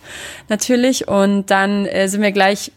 natürlich. 0.48 1.06
Und 1.08 1.50
dann 1.50 1.84
äh, 1.86 2.08
sind 2.08 2.22
wir 2.22 2.32
gleich 2.32 2.72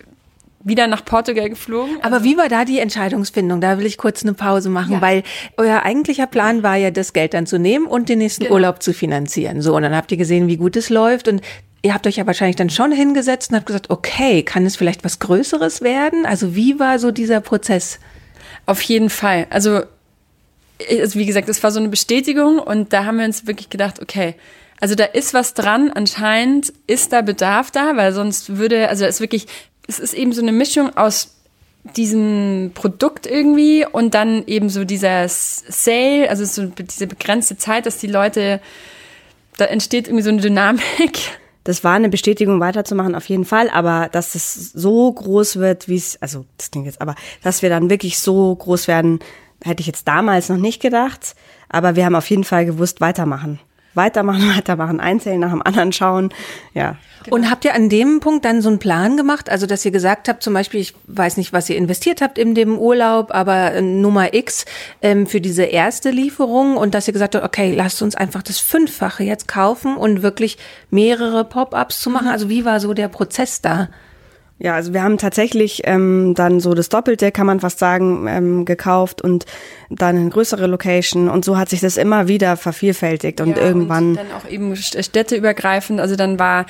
wieder 0.63 0.87
nach 0.87 1.05
Portugal 1.05 1.49
geflogen. 1.49 1.97
Aber 2.01 2.23
wie 2.23 2.35
war 2.35 2.49
da 2.49 2.65
die 2.65 2.79
Entscheidungsfindung? 2.79 3.61
Da 3.61 3.77
will 3.77 3.85
ich 3.85 3.97
kurz 3.97 4.21
eine 4.23 4.33
Pause 4.33 4.69
machen, 4.69 4.93
Ja. 4.95 5.01
weil 5.01 5.23
euer 5.57 5.83
eigentlicher 5.83 6.27
Plan 6.27 6.61
war 6.61 6.75
ja, 6.75 6.91
das 6.91 7.13
Geld 7.13 7.33
dann 7.35 7.45
zu 7.45 7.57
nehmen 7.57 7.85
und 7.85 8.09
den 8.09 8.17
nächsten 8.19 8.43
Genau. 8.43 8.55
Urlaub 8.55 8.83
zu 8.83 8.91
finanzieren. 8.93 9.61
So, 9.61 9.75
und 9.75 9.83
dann 9.83 9.95
habt 9.95 10.11
ihr 10.11 10.17
gesehen, 10.17 10.47
wie 10.47 10.57
gut 10.57 10.75
es 10.75 10.89
läuft 10.89 11.27
und 11.27 11.41
ihr 11.81 11.93
habt 11.93 12.05
euch 12.05 12.17
ja 12.17 12.27
wahrscheinlich 12.27 12.55
dann 12.55 12.69
schon 12.69 12.91
hingesetzt 12.91 13.49
und 13.51 13.57
habt 13.57 13.65
gesagt, 13.65 13.89
okay, 13.89 14.43
kann 14.43 14.65
es 14.65 14.75
vielleicht 14.75 15.03
was 15.03 15.19
Größeres 15.19 15.81
werden? 15.81 16.25
Also 16.25 16.55
wie 16.55 16.79
war 16.79 16.99
so 16.99 17.11
dieser 17.11 17.41
Prozess? 17.41 17.99
Auf 18.65 18.81
jeden 18.83 19.09
Fall. 19.09 19.47
Also, 19.49 19.81
also 20.89 21.19
wie 21.19 21.25
gesagt, 21.25 21.49
es 21.49 21.63
war 21.63 21.71
so 21.71 21.79
eine 21.79 21.89
Bestätigung 21.89 22.59
und 22.59 22.93
da 22.93 23.05
haben 23.05 23.17
wir 23.17 23.25
uns 23.25 23.47
wirklich 23.47 23.69
gedacht, 23.69 24.01
okay, 24.01 24.35
also 24.79 24.95
da 24.95 25.05
ist 25.05 25.33
was 25.33 25.53
dran, 25.53 25.91
anscheinend 25.91 26.73
ist 26.87 27.13
da 27.13 27.21
Bedarf 27.21 27.71
da, 27.71 27.97
weil 27.97 28.13
sonst 28.13 28.57
würde, 28.57 28.89
also 28.89 29.05
es 29.05 29.19
wirklich, 29.19 29.47
es 29.87 29.99
ist 29.99 30.13
eben 30.13 30.33
so 30.33 30.41
eine 30.41 30.51
Mischung 30.51 30.95
aus 30.97 31.35
diesem 31.95 32.71
Produkt 32.73 33.25
irgendwie 33.25 33.85
und 33.91 34.13
dann 34.13 34.45
eben 34.45 34.69
so 34.69 34.85
dieser 34.85 35.27
Sale, 35.27 36.29
also 36.29 36.45
so 36.45 36.65
diese 36.67 37.07
begrenzte 37.07 37.57
Zeit, 37.57 37.85
dass 37.85 37.97
die 37.97 38.07
Leute, 38.07 38.59
da 39.57 39.65
entsteht 39.65 40.07
irgendwie 40.07 40.23
so 40.23 40.29
eine 40.29 40.41
Dynamik. 40.41 41.39
Das 41.63 41.83
war 41.83 41.93
eine 41.93 42.09
Bestätigung, 42.09 42.59
weiterzumachen, 42.59 43.15
auf 43.15 43.29
jeden 43.29 43.45
Fall, 43.45 43.69
aber 43.69 44.09
dass 44.11 44.33
es 44.33 44.71
so 44.71 45.11
groß 45.11 45.57
wird, 45.57 45.87
wie 45.87 45.97
es, 45.97 46.19
also 46.21 46.45
das 46.57 46.71
klingt 46.71 46.87
jetzt, 46.87 47.01
aber 47.01 47.15
dass 47.43 47.61
wir 47.61 47.69
dann 47.69 47.89
wirklich 47.89 48.19
so 48.19 48.55
groß 48.55 48.87
werden, 48.87 49.19
hätte 49.63 49.81
ich 49.81 49.87
jetzt 49.87 50.07
damals 50.07 50.49
noch 50.49 50.57
nicht 50.57 50.81
gedacht. 50.81 51.35
Aber 51.69 51.95
wir 51.95 52.05
haben 52.05 52.15
auf 52.15 52.29
jeden 52.29 52.43
Fall 52.43 52.65
gewusst, 52.65 52.99
weitermachen. 52.99 53.59
Weitermachen, 53.93 54.49
weitermachen, 54.55 54.99
einzeln 54.99 55.39
nach 55.39 55.51
dem 55.51 55.61
anderen 55.61 55.91
schauen. 55.91 56.29
Ja. 56.73 56.97
Genau. 57.23 57.35
Und 57.35 57.51
habt 57.51 57.65
ihr 57.65 57.75
an 57.75 57.89
dem 57.89 58.19
Punkt 58.19 58.45
dann 58.45 58.61
so 58.61 58.69
einen 58.69 58.79
Plan 58.79 59.15
gemacht? 59.15 59.49
Also, 59.49 59.67
dass 59.67 59.85
ihr 59.85 59.91
gesagt 59.91 60.27
habt, 60.27 60.41
zum 60.41 60.53
Beispiel, 60.53 60.79
ich 60.79 60.95
weiß 61.05 61.37
nicht, 61.37 61.53
was 61.53 61.69
ihr 61.69 61.75
investiert 61.75 62.19
habt 62.21 62.39
in 62.39 62.55
dem 62.55 62.79
Urlaub, 62.79 63.31
aber 63.31 63.73
äh, 63.73 63.81
Nummer 63.81 64.33
X 64.33 64.65
ähm, 65.01 65.27
für 65.27 65.39
diese 65.39 65.63
erste 65.63 66.09
Lieferung 66.09 66.77
und 66.77 66.95
dass 66.95 67.07
ihr 67.07 67.13
gesagt 67.13 67.35
habt, 67.35 67.45
okay, 67.45 67.75
lasst 67.75 68.01
uns 68.01 68.15
einfach 68.15 68.41
das 68.41 68.59
Fünffache 68.59 69.23
jetzt 69.23 69.47
kaufen 69.47 69.97
und 69.97 70.23
wirklich 70.23 70.57
mehrere 70.89 71.45
Pop-ups 71.45 72.01
zu 72.01 72.09
machen. 72.09 72.25
Mhm. 72.25 72.31
Also, 72.31 72.49
wie 72.49 72.65
war 72.65 72.79
so 72.79 72.93
der 72.93 73.07
Prozess 73.07 73.61
da? 73.61 73.89
Ja, 74.63 74.75
also 74.75 74.93
wir 74.93 75.01
haben 75.01 75.17
tatsächlich 75.17 75.81
ähm, 75.85 76.35
dann 76.35 76.59
so 76.59 76.75
das 76.75 76.89
Doppelte, 76.89 77.31
kann 77.31 77.47
man 77.47 77.59
fast 77.59 77.79
sagen, 77.79 78.27
ähm, 78.27 78.65
gekauft 78.65 79.23
und 79.23 79.45
dann 79.89 80.15
eine 80.15 80.29
größere 80.29 80.67
Location 80.67 81.29
und 81.29 81.43
so 81.43 81.57
hat 81.57 81.69
sich 81.69 81.79
das 81.79 81.97
immer 81.97 82.27
wieder 82.27 82.57
vervielfältigt 82.57 83.41
und 83.41 83.57
ja, 83.57 83.63
irgendwann 83.63 84.09
und 84.09 84.15
dann 84.17 84.31
auch 84.31 84.47
eben 84.47 84.75
städteübergreifend. 84.75 85.99
Also 85.99 86.15
dann 86.15 86.37
war 86.37 86.67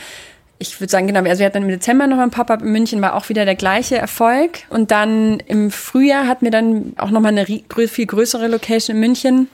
ich 0.57 0.79
würde 0.79 0.91
sagen, 0.91 1.07
genau, 1.07 1.21
also 1.21 1.39
wir 1.39 1.47
hatten 1.47 1.55
dann 1.55 1.63
im 1.63 1.69
Dezember 1.69 2.05
noch 2.05 2.19
ein 2.19 2.29
Pop-up 2.29 2.61
in 2.61 2.71
München, 2.71 3.01
war 3.01 3.15
auch 3.15 3.29
wieder 3.29 3.45
der 3.45 3.55
gleiche 3.55 3.97
Erfolg. 3.97 4.59
Und 4.69 4.91
dann 4.91 5.39
im 5.47 5.71
Frühjahr 5.71 6.27
hatten 6.27 6.45
wir 6.45 6.51
dann 6.51 6.93
auch 6.97 7.09
nochmal 7.09 7.35
eine 7.35 7.47
viel 7.47 8.05
größere 8.05 8.47
Location 8.47 8.95
in 8.95 8.99
München. 8.99 9.49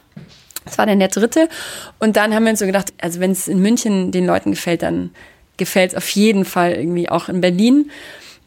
Das 0.66 0.78
war 0.78 0.86
dann 0.86 1.00
der 1.00 1.08
dritte. 1.08 1.48
Und 1.98 2.18
dann 2.18 2.36
haben 2.36 2.44
wir 2.44 2.50
uns 2.50 2.60
so 2.60 2.66
gedacht, 2.66 2.92
also 3.00 3.22
wenn 3.22 3.32
es 3.32 3.48
in 3.48 3.62
München 3.62 4.12
den 4.12 4.26
Leuten 4.26 4.52
gefällt, 4.52 4.82
dann 4.82 5.12
gefällt 5.56 5.92
es 5.92 5.98
auf 5.98 6.10
jeden 6.10 6.44
Fall 6.44 6.74
irgendwie 6.74 7.08
auch 7.08 7.30
in 7.30 7.40
Berlin. 7.40 7.90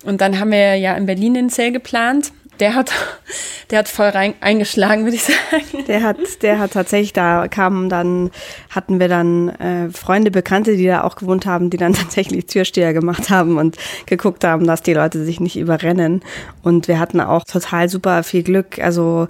Und 0.04 0.20
dann 0.20 0.38
haben 0.38 0.50
wir 0.50 0.76
ja 0.76 0.94
in 0.96 1.06
Berlin 1.06 1.34
den 1.34 1.50
Sale 1.50 1.72
geplant. 1.72 2.32
Der 2.58 2.74
hat, 2.74 2.92
der 3.70 3.80
hat 3.80 3.88
voll 3.88 4.08
rein, 4.08 4.34
eingeschlagen, 4.40 5.04
würde 5.04 5.16
ich 5.16 5.24
sagen. 5.24 5.84
Der 5.88 6.02
hat, 6.02 6.16
der 6.42 6.58
hat 6.58 6.72
tatsächlich, 6.72 7.12
da 7.12 7.48
kamen 7.48 7.88
dann, 7.88 8.30
hatten 8.70 9.00
wir 9.00 9.08
dann 9.08 9.48
äh, 9.48 9.90
Freunde, 9.90 10.30
Bekannte, 10.30 10.76
die 10.76 10.86
da 10.86 11.02
auch 11.02 11.16
gewohnt 11.16 11.46
haben, 11.46 11.70
die 11.70 11.76
dann 11.76 11.92
tatsächlich 11.94 12.46
Türsteher 12.46 12.92
gemacht 12.92 13.30
haben 13.30 13.58
und 13.58 13.76
geguckt 14.06 14.44
haben, 14.44 14.66
dass 14.66 14.82
die 14.82 14.94
Leute 14.94 15.24
sich 15.24 15.40
nicht 15.40 15.56
überrennen. 15.56 16.22
Und 16.62 16.88
wir 16.88 16.98
hatten 16.98 17.20
auch 17.20 17.44
total 17.44 17.88
super 17.88 18.22
viel 18.22 18.42
Glück. 18.42 18.78
Also 18.78 19.28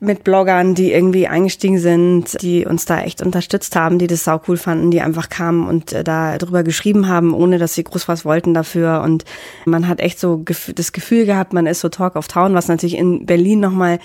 mit 0.00 0.24
Bloggern, 0.24 0.74
die 0.74 0.92
irgendwie 0.92 1.26
eingestiegen 1.26 1.78
sind, 1.78 2.40
die 2.42 2.66
uns 2.66 2.84
da 2.84 3.00
echt 3.00 3.22
unterstützt 3.22 3.76
haben, 3.76 3.98
die 3.98 4.06
das 4.06 4.24
sau 4.24 4.40
cool 4.48 4.56
fanden, 4.56 4.90
die 4.90 5.00
einfach 5.00 5.28
kamen 5.28 5.66
und 5.66 5.92
äh, 5.92 6.04
da 6.04 6.38
drüber 6.38 6.62
geschrieben 6.62 7.08
haben, 7.08 7.34
ohne 7.34 7.58
dass 7.58 7.74
sie 7.74 7.84
groß 7.84 8.08
was 8.08 8.24
wollten 8.24 8.54
dafür. 8.54 9.02
Und 9.02 9.24
man 9.64 9.88
hat 9.88 10.00
echt 10.00 10.18
so 10.18 10.44
das 10.74 10.92
Gefühl 10.92 11.26
gehabt, 11.26 11.52
man 11.52 11.66
ist 11.66 11.80
so 11.80 11.88
Talk 11.88 12.16
of 12.16 12.28
Town, 12.28 12.54
was 12.54 12.68
natürlich 12.68 12.96
in 12.96 13.26
Berlin 13.26 13.60
nochmal 13.60 13.98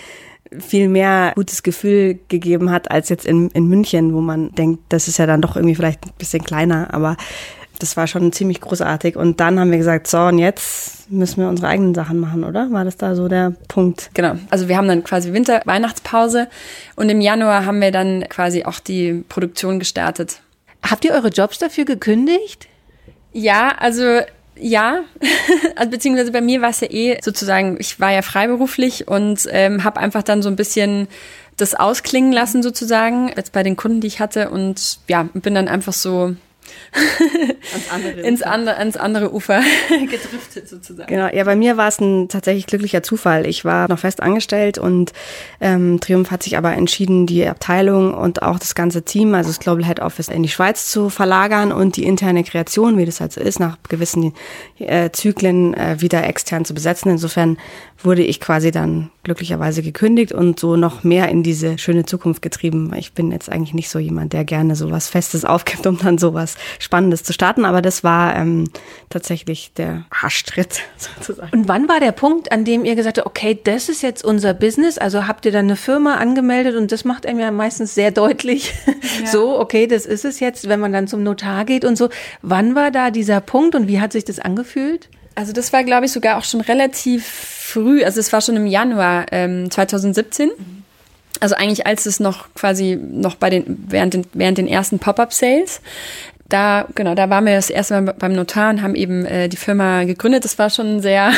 viel 0.60 0.90
mehr 0.90 1.32
gutes 1.36 1.64
Gefühl 1.64 2.20
gegeben 2.28 2.72
hat 2.72 2.92
als 2.92 3.10
jetzt 3.10 3.26
in, 3.26 3.50
in 3.52 3.68
München, 3.68 4.14
wo 4.14 4.22
man 4.22 4.52
denkt, 4.52 4.82
das 4.90 5.08
ist 5.08 5.18
ja 5.18 5.26
dann 5.26 5.42
doch 5.42 5.56
irgendwie 5.56 5.76
vielleicht 5.76 6.06
ein 6.06 6.12
bisschen 6.18 6.44
kleiner, 6.44 6.94
aber 6.94 7.16
das 7.82 7.98
war 7.98 8.08
schon 8.08 8.32
ziemlich 8.32 8.62
großartig. 8.62 9.16
Und 9.16 9.40
dann 9.40 9.60
haben 9.60 9.72
wir 9.72 9.78
gesagt, 9.78 10.08
so, 10.08 10.20
und 10.20 10.40
jetzt 10.40 11.10
müssen 11.10 11.42
wir 11.42 11.50
unsere 11.50 11.68
eigenen 11.68 11.94
Sachen 11.94 12.20
machen, 12.20 12.44
oder? 12.44 12.72
War 12.72 12.86
das 12.86 12.98
da 12.98 13.16
so 13.16 13.28
der 13.28 13.54
Punkt? 13.68 14.10
Genau. 14.14 14.36
Also 14.50 14.68
wir 14.68 14.78
haben 14.78 14.88
dann 14.88 15.04
quasi 15.04 15.34
Winter-Weihnachtspause 15.34 16.48
und 16.96 17.10
im 17.10 17.22
Januar 17.22 17.66
haben 17.66 17.82
wir 17.82 17.92
dann 17.92 18.26
quasi 18.30 18.64
auch 18.66 18.80
die 18.80 19.24
Produktion 19.28 19.80
gestartet. 19.80 20.42
Habt 20.88 21.06
ihr 21.06 21.12
eure 21.12 21.30
Jobs 21.30 21.58
dafür 21.58 21.86
gekündigt? 21.86 22.68
Ja, 23.34 23.76
also 23.78 24.22
ja, 24.56 25.02
also 25.76 25.90
beziehungsweise 25.90 26.32
bei 26.32 26.42
mir 26.42 26.62
war 26.62 26.70
es 26.70 26.82
ja 26.82 26.92
eh 26.92 27.18
sozusagen, 27.22 27.78
ich 27.80 28.00
war 28.00 28.12
ja 28.12 28.22
freiberuflich 28.22 29.08
und 29.08 29.48
ähm, 29.52 29.84
habe 29.84 30.00
einfach 30.00 30.24
dann 30.24 30.42
so 30.42 30.50
ein 30.50 30.56
bisschen 30.56 31.08
das 31.58 31.76
ausklingen 31.76 32.32
lassen 32.32 32.64
sozusagen, 32.64 33.32
jetzt 33.36 33.52
bei 33.52 33.64
den 33.64 33.76
Kunden, 33.76 34.02
die 34.02 34.08
ich 34.08 34.20
hatte 34.20 34.50
und 34.50 35.00
ja, 35.08 35.28
bin 35.34 35.56
dann 35.56 35.68
einfach 35.68 35.94
so 35.94 36.36
ans 37.74 37.92
andere 37.92 38.22
ins, 38.28 38.42
andere, 38.42 38.78
ans 38.78 38.98
andere 38.98 39.34
Ufer 39.34 39.62
gedriftet 39.90 40.68
sozusagen. 40.68 41.08
Genau, 41.08 41.28
ja, 41.34 41.44
bei 41.44 41.56
mir 41.56 41.78
war 41.78 41.88
es 41.88 42.00
ein 42.00 42.28
tatsächlich 42.28 42.68
glücklicher 42.68 43.04
Zufall. 43.04 43.48
Ich 43.48 43.66
war 43.66 43.88
noch 43.88 44.00
fest 44.00 44.22
angestellt 44.22 44.78
und 44.78 45.14
ähm, 45.60 46.00
Triumph 46.00 46.32
hat 46.32 46.44
sich 46.44 46.58
aber 46.58 46.74
entschieden, 46.74 47.28
die 47.28 47.46
Abteilung 47.46 48.14
und 48.14 48.42
auch 48.42 48.60
das 48.60 48.76
ganze 48.76 49.04
Team, 49.04 49.34
also 49.34 49.50
das 49.50 49.60
Global 49.60 49.86
Head 49.86 50.00
Office, 50.00 50.28
in 50.28 50.44
die 50.44 50.50
Schweiz 50.50 50.88
zu 50.88 51.10
verlagern 51.10 51.72
und 51.72 51.96
die 51.98 52.06
interne 52.06 52.44
Kreation, 52.44 52.98
wie 52.98 53.06
das 53.06 53.22
halt 53.22 53.34
so 53.34 53.42
ist, 53.42 53.60
nach 53.60 53.78
gewissen 53.90 54.34
äh, 54.80 55.12
Zyklen 55.12 55.74
äh, 55.74 55.98
wieder 56.00 56.26
extern 56.26 56.66
zu 56.66 56.74
besetzen. 56.74 57.12
Insofern 57.12 57.58
wurde 58.04 58.24
ich 58.24 58.40
quasi 58.40 58.72
dann 58.72 59.12
glücklicherweise 59.24 59.84
gekündigt 59.84 60.32
und 60.32 60.60
so 60.60 60.76
noch 60.76 61.04
mehr 61.04 61.30
in 61.30 61.44
diese 61.44 61.78
schöne 61.78 62.06
Zukunft 62.06 62.42
getrieben. 62.42 62.92
Ich 62.96 63.14
bin 63.14 63.32
jetzt 63.32 63.52
eigentlich 63.52 63.74
nicht 63.74 63.90
so 63.90 64.00
jemand, 64.00 64.34
der 64.34 64.46
gerne 64.46 64.76
sowas 64.76 65.08
Festes 65.08 65.46
aufgibt, 65.46 65.86
um 65.86 65.98
dann 65.98 66.18
sowas 66.18 66.56
Spannendes 66.80 67.24
zu 67.24 67.34
starten, 67.34 67.66
aber 67.66 67.82
das 67.82 68.04
war 68.04 68.36
ähm, 68.36 68.70
tatsächlich 69.10 69.74
der 69.74 70.06
Arschtritt 70.10 70.82
sozusagen. 70.98 71.52
Und 71.52 71.68
wann 71.68 71.88
war 71.88 72.00
der 72.00 72.12
Punkt, 72.12 72.52
an 72.52 72.66
dem 72.66 72.86
ihr 72.86 72.96
gesagt 72.96 73.18
habt, 73.18 73.28
okay, 73.28 73.60
das 73.64 73.90
ist 73.90 74.02
jetzt 74.02 74.24
unser 74.24 74.54
Business? 74.54 74.98
Also 74.98 75.28
habt 75.28 75.46
ihr 75.46 75.52
dann 75.52 75.66
eine 75.66 75.76
Firma 75.76 76.16
angemeldet 76.16 76.76
und 76.76 76.92
das 76.92 77.06
macht 77.06 77.26
einem 77.26 77.40
ja 77.40 77.52
meistens 77.52 77.96
sehr 77.96 78.12
deutlich, 78.12 78.74
ja. 79.24 79.28
so, 79.28 79.60
okay, 79.60 79.88
das 79.88 80.06
ist 80.06 80.26
es 80.26 80.40
jetzt, 80.40 80.70
wenn 80.70 80.80
man 80.80 80.94
dann 80.94 81.08
zum 81.08 81.24
Notar 81.24 81.66
geht 81.66 81.86
und 81.86 81.98
so. 81.98 82.10
Wann 82.42 82.76
war 82.76 82.92
da 82.92 83.12
dieser 83.12 83.42
Punkt 83.42 83.76
und 83.76 83.88
wie 83.88 84.00
hat 84.00 84.12
sich 84.12 84.26
das 84.26 84.40
angefühlt? 84.40 85.10
Also 85.36 85.54
das 85.54 85.72
war, 85.74 85.84
glaube 85.84 86.06
ich, 86.06 86.12
sogar 86.12 86.38
auch 86.38 86.44
schon 86.44 86.62
relativ 86.62 87.26
früh, 87.26 88.04
also 88.04 88.20
es 88.20 88.34
war 88.34 88.42
schon 88.42 88.56
im 88.58 88.66
Januar 88.66 89.28
ähm, 89.32 89.72
2017. 89.72 90.52
Also 91.40 91.56
eigentlich 91.56 91.88
als 91.88 92.06
es 92.06 92.20
noch 92.20 92.54
quasi 92.54 92.96
noch 93.02 93.36
bei 93.36 93.50
den 93.50 93.86
während 93.88 94.14
den, 94.14 94.26
während 94.34 94.60
den 94.60 94.68
ersten 94.68 95.00
Pop-up-Sales 95.00 95.82
da, 96.52 96.88
genau, 96.96 97.16
da 97.16 97.30
waren 97.30 97.46
wir 97.46 97.56
das 97.56 97.70
erste 97.70 98.02
Mal 98.02 98.14
beim 98.14 98.34
Notar 98.34 98.70
und 98.70 98.82
haben 98.82 98.96
eben 98.96 99.26
äh, 99.26 99.48
die 99.48 99.58
Firma 99.58 100.04
gegründet. 100.04 100.44
Das 100.44 100.60
war 100.60 100.70
schon 100.70 101.02
sehr, 101.02 101.32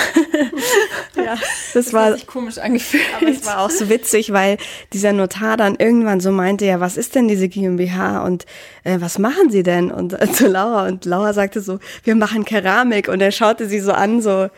ja, 1.15 1.23
das, 1.35 1.39
das 1.73 1.93
war 1.93 2.13
sich 2.13 2.27
komisch 2.27 2.57
angefühlt. 2.57 3.03
Aber 3.15 3.29
es 3.29 3.45
war 3.45 3.59
auch 3.59 3.69
so 3.69 3.89
witzig, 3.89 4.33
weil 4.33 4.57
dieser 4.91 5.13
Notar 5.13 5.57
dann 5.57 5.75
irgendwann 5.75 6.19
so 6.19 6.31
meinte, 6.31 6.65
ja, 6.65 6.79
was 6.79 6.97
ist 6.97 7.15
denn 7.15 7.27
diese 7.27 7.47
GmbH 7.47 8.23
und 8.23 8.45
äh, 8.83 8.97
was 8.99 9.19
machen 9.19 9.49
Sie 9.49 9.63
denn? 9.63 9.91
Und 9.91 10.19
äh, 10.19 10.31
zu 10.31 10.47
Laura 10.47 10.87
und 10.87 11.05
Laura 11.05 11.33
sagte 11.33 11.61
so, 11.61 11.79
wir 12.03 12.15
machen 12.15 12.45
Keramik 12.45 13.07
und 13.07 13.21
er 13.21 13.31
schaute 13.31 13.67
sie 13.67 13.79
so 13.79 13.91
an, 13.91 14.21
so 14.21 14.49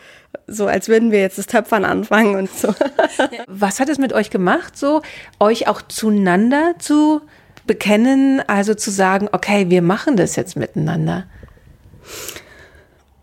so 0.46 0.66
als 0.66 0.88
würden 0.88 1.12
wir 1.12 1.20
jetzt 1.20 1.38
das 1.38 1.46
Töpfern 1.46 1.84
anfangen 1.84 2.36
und 2.36 2.50
so. 2.50 2.74
Was 3.46 3.80
hat 3.80 3.88
es 3.88 3.98
mit 3.98 4.12
euch 4.12 4.30
gemacht, 4.30 4.76
so 4.76 5.02
euch 5.40 5.66
auch 5.66 5.82
zueinander 5.82 6.74
zu 6.78 7.22
bekennen, 7.66 8.42
also 8.46 8.74
zu 8.74 8.90
sagen, 8.90 9.28
okay, 9.32 9.68
wir 9.68 9.82
machen 9.82 10.16
das 10.16 10.36
jetzt 10.36 10.56
miteinander? 10.56 11.24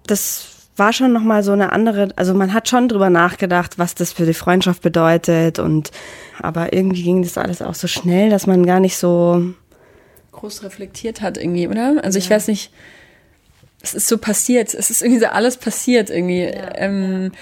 Das 0.07 0.49
war 0.75 0.91
schon 0.91 1.13
noch 1.13 1.21
mal 1.21 1.43
so 1.43 1.51
eine 1.51 1.71
andere, 1.71 2.09
also 2.15 2.33
man 2.33 2.53
hat 2.53 2.67
schon 2.67 2.87
drüber 2.87 3.09
nachgedacht, 3.09 3.77
was 3.77 3.95
das 3.95 4.11
für 4.11 4.25
die 4.25 4.33
Freundschaft 4.33 4.81
bedeutet 4.81 5.59
und 5.59 5.91
aber 6.41 6.73
irgendwie 6.73 7.03
ging 7.03 7.21
das 7.21 7.37
alles 7.37 7.61
auch 7.61 7.75
so 7.75 7.87
schnell, 7.87 8.29
dass 8.29 8.47
man 8.47 8.65
gar 8.65 8.79
nicht 8.79 8.97
so 8.97 9.53
groß 10.31 10.63
reflektiert 10.63 11.21
hat 11.21 11.37
irgendwie, 11.37 11.67
oder? 11.67 12.03
Also 12.03 12.17
ich 12.17 12.29
weiß 12.29 12.47
nicht, 12.47 12.71
es 13.83 13.93
ist 13.93 14.07
so 14.07 14.17
passiert, 14.17 14.73
es 14.73 14.89
ist 14.89 15.01
irgendwie 15.01 15.19
so 15.19 15.27
alles 15.27 15.57
passiert 15.57 16.09
irgendwie. 16.09 16.43
Ja, 16.45 16.71
ähm, 16.75 17.31
ja. 17.33 17.39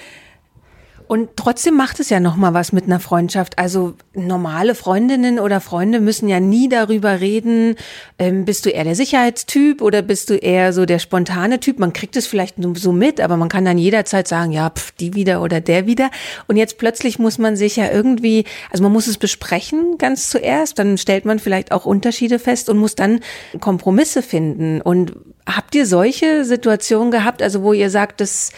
Und 1.12 1.36
trotzdem 1.36 1.74
macht 1.74 2.00
es 2.00 2.08
ja 2.08 2.20
noch 2.20 2.36
mal 2.36 2.54
was 2.54 2.72
mit 2.72 2.84
einer 2.84 2.98
Freundschaft. 2.98 3.58
Also 3.58 3.92
normale 4.14 4.74
Freundinnen 4.74 5.38
oder 5.38 5.60
Freunde 5.60 6.00
müssen 6.00 6.26
ja 6.26 6.40
nie 6.40 6.70
darüber 6.70 7.20
reden, 7.20 7.74
ähm, 8.18 8.46
bist 8.46 8.64
du 8.64 8.70
eher 8.70 8.84
der 8.84 8.94
Sicherheitstyp 8.94 9.82
oder 9.82 10.00
bist 10.00 10.30
du 10.30 10.36
eher 10.36 10.72
so 10.72 10.86
der 10.86 10.98
spontane 10.98 11.60
Typ. 11.60 11.78
Man 11.78 11.92
kriegt 11.92 12.16
es 12.16 12.26
vielleicht 12.26 12.54
so 12.76 12.92
mit, 12.92 13.20
aber 13.20 13.36
man 13.36 13.50
kann 13.50 13.66
dann 13.66 13.76
jederzeit 13.76 14.26
sagen, 14.26 14.52
ja, 14.52 14.70
pf, 14.70 14.92
die 14.92 15.12
wieder 15.12 15.42
oder 15.42 15.60
der 15.60 15.86
wieder. 15.86 16.10
Und 16.48 16.56
jetzt 16.56 16.78
plötzlich 16.78 17.18
muss 17.18 17.36
man 17.36 17.56
sich 17.56 17.76
ja 17.76 17.90
irgendwie, 17.90 18.46
also 18.70 18.82
man 18.82 18.92
muss 18.92 19.06
es 19.06 19.18
besprechen 19.18 19.98
ganz 19.98 20.30
zuerst, 20.30 20.78
dann 20.78 20.96
stellt 20.96 21.26
man 21.26 21.40
vielleicht 21.40 21.72
auch 21.72 21.84
Unterschiede 21.84 22.38
fest 22.38 22.70
und 22.70 22.78
muss 22.78 22.94
dann 22.94 23.20
Kompromisse 23.60 24.22
finden. 24.22 24.80
Und 24.80 25.12
habt 25.44 25.74
ihr 25.74 25.84
solche 25.84 26.46
Situationen 26.46 27.10
gehabt, 27.10 27.42
also 27.42 27.62
wo 27.62 27.74
ihr 27.74 27.90
sagt, 27.90 28.22
das 28.22 28.50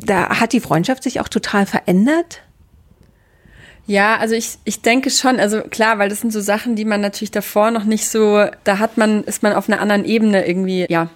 da 0.00 0.40
hat 0.40 0.52
die 0.52 0.60
Freundschaft 0.60 1.02
sich 1.02 1.20
auch 1.20 1.28
total 1.28 1.66
verändert? 1.66 2.42
Ja, 3.86 4.16
also 4.18 4.34
ich, 4.34 4.58
ich 4.64 4.82
denke 4.82 5.10
schon, 5.10 5.40
also 5.40 5.62
klar, 5.62 5.98
weil 5.98 6.10
das 6.10 6.20
sind 6.20 6.30
so 6.30 6.40
Sachen, 6.40 6.76
die 6.76 6.84
man 6.84 7.00
natürlich 7.00 7.30
davor 7.30 7.70
noch 7.70 7.84
nicht 7.84 8.06
so, 8.06 8.44
da 8.64 8.78
hat 8.78 8.98
man, 8.98 9.24
ist 9.24 9.42
man 9.42 9.54
auf 9.54 9.68
einer 9.68 9.80
anderen 9.80 10.04
Ebene 10.04 10.46
irgendwie, 10.46 10.86
ja, 10.90 11.08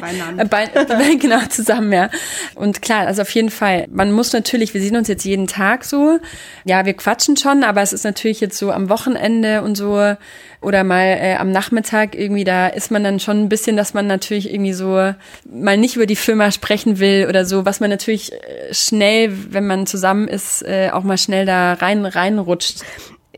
Beieinander. 0.00 0.44
Bei, 0.46 0.66
genau, 1.18 1.40
zusammen, 1.48 1.92
ja. 1.92 2.10
Und 2.54 2.82
klar, 2.82 3.06
also 3.06 3.22
auf 3.22 3.30
jeden 3.30 3.50
Fall, 3.50 3.86
man 3.90 4.12
muss 4.12 4.32
natürlich, 4.32 4.74
wir 4.74 4.80
sehen 4.80 4.96
uns 4.96 5.08
jetzt 5.08 5.24
jeden 5.24 5.46
Tag 5.46 5.84
so. 5.84 6.18
Ja, 6.64 6.84
wir 6.86 6.94
quatschen 6.94 7.36
schon, 7.36 7.62
aber 7.64 7.82
es 7.82 7.92
ist 7.92 8.04
natürlich 8.04 8.40
jetzt 8.40 8.58
so 8.58 8.72
am 8.72 8.88
Wochenende 8.88 9.62
und 9.62 9.76
so 9.76 10.16
oder 10.62 10.84
mal 10.84 11.18
äh, 11.20 11.36
am 11.36 11.52
Nachmittag 11.52 12.14
irgendwie, 12.14 12.44
da 12.44 12.68
ist 12.68 12.90
man 12.90 13.02
dann 13.02 13.18
schon 13.18 13.42
ein 13.42 13.48
bisschen, 13.48 13.76
dass 13.76 13.94
man 13.94 14.06
natürlich 14.06 14.52
irgendwie 14.52 14.74
so 14.74 15.12
mal 15.44 15.76
nicht 15.78 15.96
über 15.96 16.06
die 16.06 16.16
Firma 16.16 16.50
sprechen 16.50 16.98
will 16.98 17.26
oder 17.28 17.44
so, 17.44 17.64
was 17.64 17.80
man 17.80 17.90
natürlich 17.90 18.32
äh, 18.32 18.72
schnell, 18.72 19.32
wenn 19.52 19.66
man 19.66 19.86
zusammen 19.86 20.28
ist, 20.28 20.62
äh, 20.62 20.90
auch 20.92 21.02
mal 21.02 21.18
schnell 21.18 21.46
da 21.46 21.74
rein 21.74 22.04
reinrutscht 22.04 22.82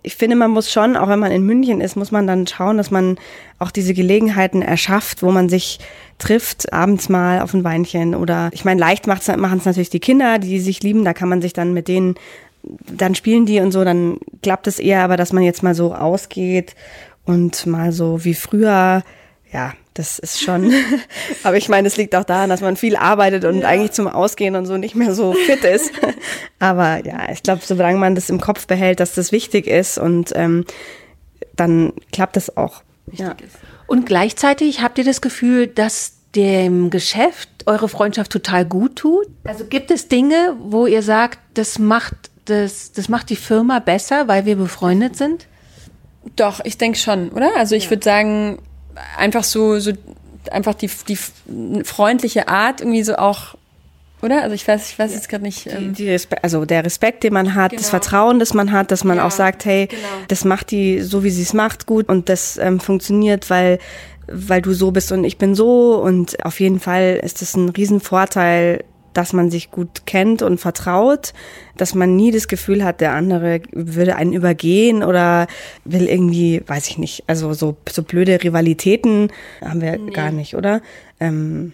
ich 0.03 0.17
finde, 0.17 0.37
man 0.37 0.51
muss 0.51 0.71
schon, 0.71 0.97
auch 0.97 1.09
wenn 1.09 1.19
man 1.19 1.31
in 1.31 1.45
München 1.45 1.81
ist, 1.81 1.97
muss 1.97 2.11
man 2.11 2.27
dann 2.27 2.47
schauen, 2.47 2.77
dass 2.77 2.91
man 2.91 3.19
auch 3.59 3.71
diese 3.71 3.95
Gelegenheiten 3.95 4.61
erschafft, 4.61 5.23
wo 5.23 5.31
man 5.31 5.49
sich 5.49 5.79
trifft, 6.19 6.73
abends 6.73 7.09
mal 7.09 7.41
auf 7.41 7.55
ein 7.55 7.65
Weinchen 7.65 8.15
oder 8.15 8.51
ich 8.53 8.65
meine, 8.65 8.81
leicht 8.81 9.07
machen 9.07 9.59
es 9.59 9.65
natürlich 9.65 9.91
die 9.91 10.01
Kinder, 10.01 10.39
die 10.39 10.59
sich 10.61 10.83
lieben, 10.83 11.05
da 11.05 11.13
kann 11.15 11.29
man 11.29 11.41
sich 11.43 11.53
dann 11.53 11.73
mit 11.73 11.89
denen, 11.89 12.17
dann 12.63 13.15
spielen 13.15 13.47
die 13.47 13.61
und 13.61 13.73
so, 13.73 13.85
dann 13.85 14.19
klappt 14.43 14.67
es 14.67 14.79
eher, 14.79 15.03
aber 15.03 15.17
dass 15.17 15.33
man 15.33 15.43
jetzt 15.43 15.63
mal 15.63 15.75
so 15.75 15.95
ausgeht 15.95 16.75
und 17.25 17.67
mal 17.67 17.93
so 17.93 18.25
wie 18.25 18.35
früher, 18.35 19.03
ja, 19.53 19.73
das 19.95 20.19
ist 20.19 20.41
schon, 20.41 20.73
aber 21.43 21.57
ich 21.57 21.69
meine, 21.69 21.89
es 21.89 21.97
liegt 21.97 22.15
auch 22.15 22.25
daran, 22.25 22.51
dass 22.51 22.61
man 22.61 22.77
viel 22.77 22.97
arbeitet 22.97 23.45
und 23.45 23.61
ja. 23.61 23.69
eigentlich 23.69 23.93
zum 23.93 24.09
Ausgehen 24.09 24.57
und 24.57 24.67
so 24.67 24.77
nicht 24.77 24.95
mehr 24.95 25.15
so 25.15 25.33
fit 25.33 25.65
ist. 25.65 25.93
aber 26.59 27.05
ja, 27.05 27.31
ich 27.31 27.43
glaube, 27.43 27.63
solange 27.65 27.99
man 27.99 28.15
das 28.15 28.31
im 28.31 28.41
Kopf 28.41 28.67
behält, 28.67 29.01
dass 29.01 29.15
das 29.15 29.33
wichtig 29.33 29.67
ist 29.67 29.99
und 29.99 30.33
ähm, 30.35 30.65
dann 31.57 31.93
klappt 32.13 32.37
es 32.37 32.57
auch. 32.57 32.83
Ja. 33.11 33.37
Und 33.87 34.07
gleichzeitig 34.07 34.81
habt 34.81 34.99
ihr 34.99 35.05
das 35.05 35.21
Gefühl, 35.21 35.67
dass 35.67 36.15
dem 36.35 36.89
Geschäft 36.91 37.49
eure 37.67 37.89
Freundschaft 37.89 38.33
total 38.33 38.65
gut 38.65 38.97
tut? 38.97 39.27
Also 39.45 39.67
gibt 39.67 39.91
es 39.91 40.09
Dinge, 40.09 40.57
wo 40.61 40.87
ihr 40.87 41.03
sagt, 41.03 41.39
das 41.55 41.79
macht 41.79 42.31
das, 42.45 42.93
das 42.93 43.09
macht 43.09 43.31
die 43.31 43.37
Firma 43.37 43.79
besser, 43.79 44.29
weil 44.29 44.47
wir 44.47 44.57
befreundet 44.57 45.17
sind? 45.17 45.47
Doch, 46.37 46.61
ich 46.65 46.79
denke 46.79 46.99
schon, 46.99 47.31
oder? 47.31 47.51
Also 47.57 47.75
ich 47.75 47.85
ja. 47.85 47.91
würde 47.91 48.05
sagen, 48.05 48.59
einfach 49.17 49.45
so, 49.45 49.79
so 49.79 49.93
einfach 50.51 50.75
die, 50.75 50.91
die 51.09 51.17
freundliche 51.85 52.49
Art 52.49 52.81
irgendwie 52.81 53.03
so 53.03 53.17
auch 53.17 53.55
oder? 54.23 54.43
Also 54.43 54.55
ich 54.55 54.67
weiß, 54.67 54.93
ich 54.93 54.99
weiß 54.99 55.13
jetzt 55.15 55.29
gerade 55.29 55.43
nicht. 55.43 55.67
Ähm 55.67 55.95
die, 55.95 56.05
die 56.05 56.19
also 56.43 56.65
der 56.65 56.85
Respekt, 56.85 57.25
den 57.25 57.33
man 57.33 57.55
hat, 57.57 57.71
genau. 57.71 57.81
das 57.81 57.91
Vertrauen, 57.91 58.39
das 58.39 58.55
man 58.55 58.71
hat, 58.71 58.93
dass 58.93 59.03
man 59.03 59.17
ja, 59.17 59.27
auch 59.27 59.33
sagt, 59.33 59.65
hey, 59.65 59.89
genau. 59.89 60.03
das 60.29 60.45
macht 60.45 60.71
die 60.71 61.01
so, 61.01 61.25
wie 61.25 61.31
sie 61.31 61.43
es 61.43 61.53
macht, 61.53 61.87
gut 61.87 62.09
und 62.09 62.29
das 62.29 62.57
ähm, 62.57 62.79
funktioniert, 62.79 63.51
weil 63.51 63.79
weil 64.29 64.63
du 64.63 64.73
so 64.73 64.93
bist 64.93 65.11
und 65.11 65.25
ich 65.25 65.37
bin 65.37 65.57
so 65.57 65.97
und 65.97 66.45
auf 66.45 66.61
jeden 66.61 66.79
Fall 66.79 67.21
ist 67.23 67.43
das 67.43 67.57
ein 67.57 67.71
Riesenvorteil, 67.71 68.85
dass 69.15 69.33
man 69.33 69.51
sich 69.51 69.71
gut 69.71 70.07
kennt 70.07 70.43
und 70.43 70.59
vertraut, 70.59 71.33
dass 71.77 71.95
man 71.95 72.17
nie 72.17 72.31
das 72.31 72.49
Gefühl 72.49 72.85
hat, 72.85 73.01
der 73.01 73.13
andere 73.13 73.61
würde 73.73 74.17
einen 74.17 74.33
übergehen 74.33 75.03
oder 75.03 75.47
will 75.85 76.09
irgendwie, 76.09 76.63
weiß 76.67 76.89
ich 76.89 76.99
nicht, 76.99 77.25
also 77.27 77.53
so, 77.53 77.77
so 77.89 78.03
blöde 78.03 78.43
Rivalitäten 78.43 79.33
haben 79.65 79.81
wir 79.81 79.99
nee. 79.99 80.11
gar 80.11 80.31
nicht, 80.31 80.55
oder? 80.55 80.81
Ähm, 81.21 81.73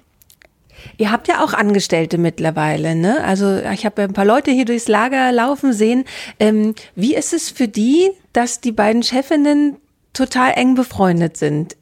Ihr 0.97 1.11
habt 1.11 1.29
ja 1.29 1.43
auch 1.43 1.55
Angestellte 1.55 2.19
mittlerweile, 2.19 2.95
ne? 2.95 3.23
Also 3.25 3.59
ich 3.73 3.85
habe 3.85 4.03
ein 4.03 4.13
paar 4.13 4.25
Leute 4.25 4.51
hier 4.51 4.65
durchs 4.65 4.89
Lager 4.89 5.33
laufen 5.33 5.73
sehen. 5.73 6.05
Ähm, 6.39 6.75
wie 6.95 7.15
ist 7.15 7.33
es 7.33 7.51
für 7.51 7.69
die, 7.69 8.11
dass 8.33 8.61
die 8.61 8.73
beiden 8.73 9.03
Chefinnen 9.03 9.77
total 10.13 10.53
eng 10.53 10.75
befreundet 10.75 11.37
sind? 11.37 11.77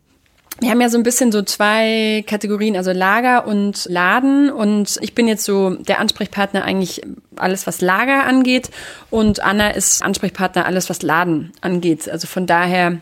Wir 0.59 0.71
haben 0.71 0.81
ja 0.81 0.89
so 0.89 0.97
ein 0.97 1.03
bisschen 1.03 1.33
so 1.33 1.43
zwei 1.43 2.25
Kategorien, 2.27 2.77
also 2.77 2.91
Lager 2.93 3.47
und 3.47 3.87
Laden. 3.91 4.51
Und 4.51 4.99
ich 5.03 5.15
bin 5.15 5.29
jetzt 5.29 5.45
so 5.45 5.71
der 5.71 6.01
Ansprechpartner 6.01 6.65
eigentlich 6.65 7.03
alles, 7.37 7.67
was 7.67 7.83
Lager 7.83 8.25
angeht. 8.25 8.71
Und 9.11 9.43
Anna 9.43 9.71
ist 9.71 10.03
Ansprechpartner 10.03 10.65
alles, 10.65 10.89
was 10.89 11.03
Laden 11.03 11.53
angeht. 11.61 12.09
Also 12.09 12.27
von 12.27 12.47
daher 12.47 12.99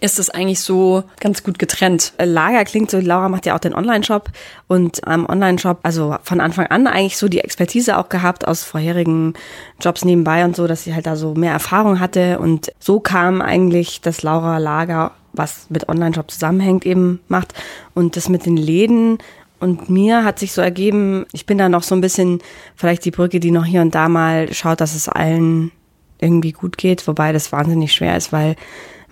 ist 0.00 0.18
es 0.18 0.28
eigentlich 0.28 0.60
so 0.60 1.04
ganz 1.20 1.42
gut 1.42 1.58
getrennt. 1.58 2.12
Lager 2.18 2.64
klingt 2.64 2.90
so, 2.90 2.98
Laura 2.98 3.28
macht 3.28 3.46
ja 3.46 3.54
auch 3.54 3.60
den 3.60 3.74
Online-Shop 3.74 4.28
und 4.68 5.06
am 5.06 5.26
Online-Shop, 5.26 5.78
also 5.84 6.16
von 6.22 6.40
Anfang 6.40 6.66
an 6.66 6.86
eigentlich 6.86 7.16
so 7.16 7.28
die 7.28 7.40
Expertise 7.40 7.96
auch 7.96 8.08
gehabt 8.08 8.46
aus 8.46 8.62
vorherigen 8.62 9.34
Jobs 9.80 10.04
nebenbei 10.04 10.44
und 10.44 10.54
so, 10.54 10.66
dass 10.66 10.84
sie 10.84 10.94
halt 10.94 11.06
da 11.06 11.16
so 11.16 11.34
mehr 11.34 11.52
Erfahrung 11.52 11.98
hatte 11.98 12.38
und 12.38 12.72
so 12.78 13.00
kam 13.00 13.40
eigentlich 13.40 14.00
das 14.02 14.22
Laura 14.22 14.58
Lager 14.58 15.12
was 15.36 15.66
mit 15.70 15.88
Online-Shop 15.88 16.30
zusammenhängt, 16.30 16.86
eben 16.86 17.20
macht. 17.28 17.54
Und 17.94 18.16
das 18.16 18.28
mit 18.28 18.46
den 18.46 18.56
Läden 18.56 19.18
und 19.58 19.88
mir 19.88 20.24
hat 20.24 20.38
sich 20.38 20.52
so 20.52 20.60
ergeben, 20.60 21.26
ich 21.32 21.46
bin 21.46 21.58
da 21.58 21.68
noch 21.68 21.82
so 21.82 21.94
ein 21.94 22.00
bisschen 22.00 22.40
vielleicht 22.74 23.04
die 23.04 23.10
Brücke, 23.10 23.40
die 23.40 23.50
noch 23.50 23.64
hier 23.64 23.80
und 23.80 23.94
da 23.94 24.08
mal 24.08 24.52
schaut, 24.52 24.80
dass 24.80 24.94
es 24.94 25.08
allen 25.08 25.72
irgendwie 26.18 26.52
gut 26.52 26.76
geht, 26.76 27.06
wobei 27.08 27.32
das 27.32 27.52
wahnsinnig 27.52 27.92
schwer 27.92 28.16
ist, 28.16 28.32
weil 28.32 28.56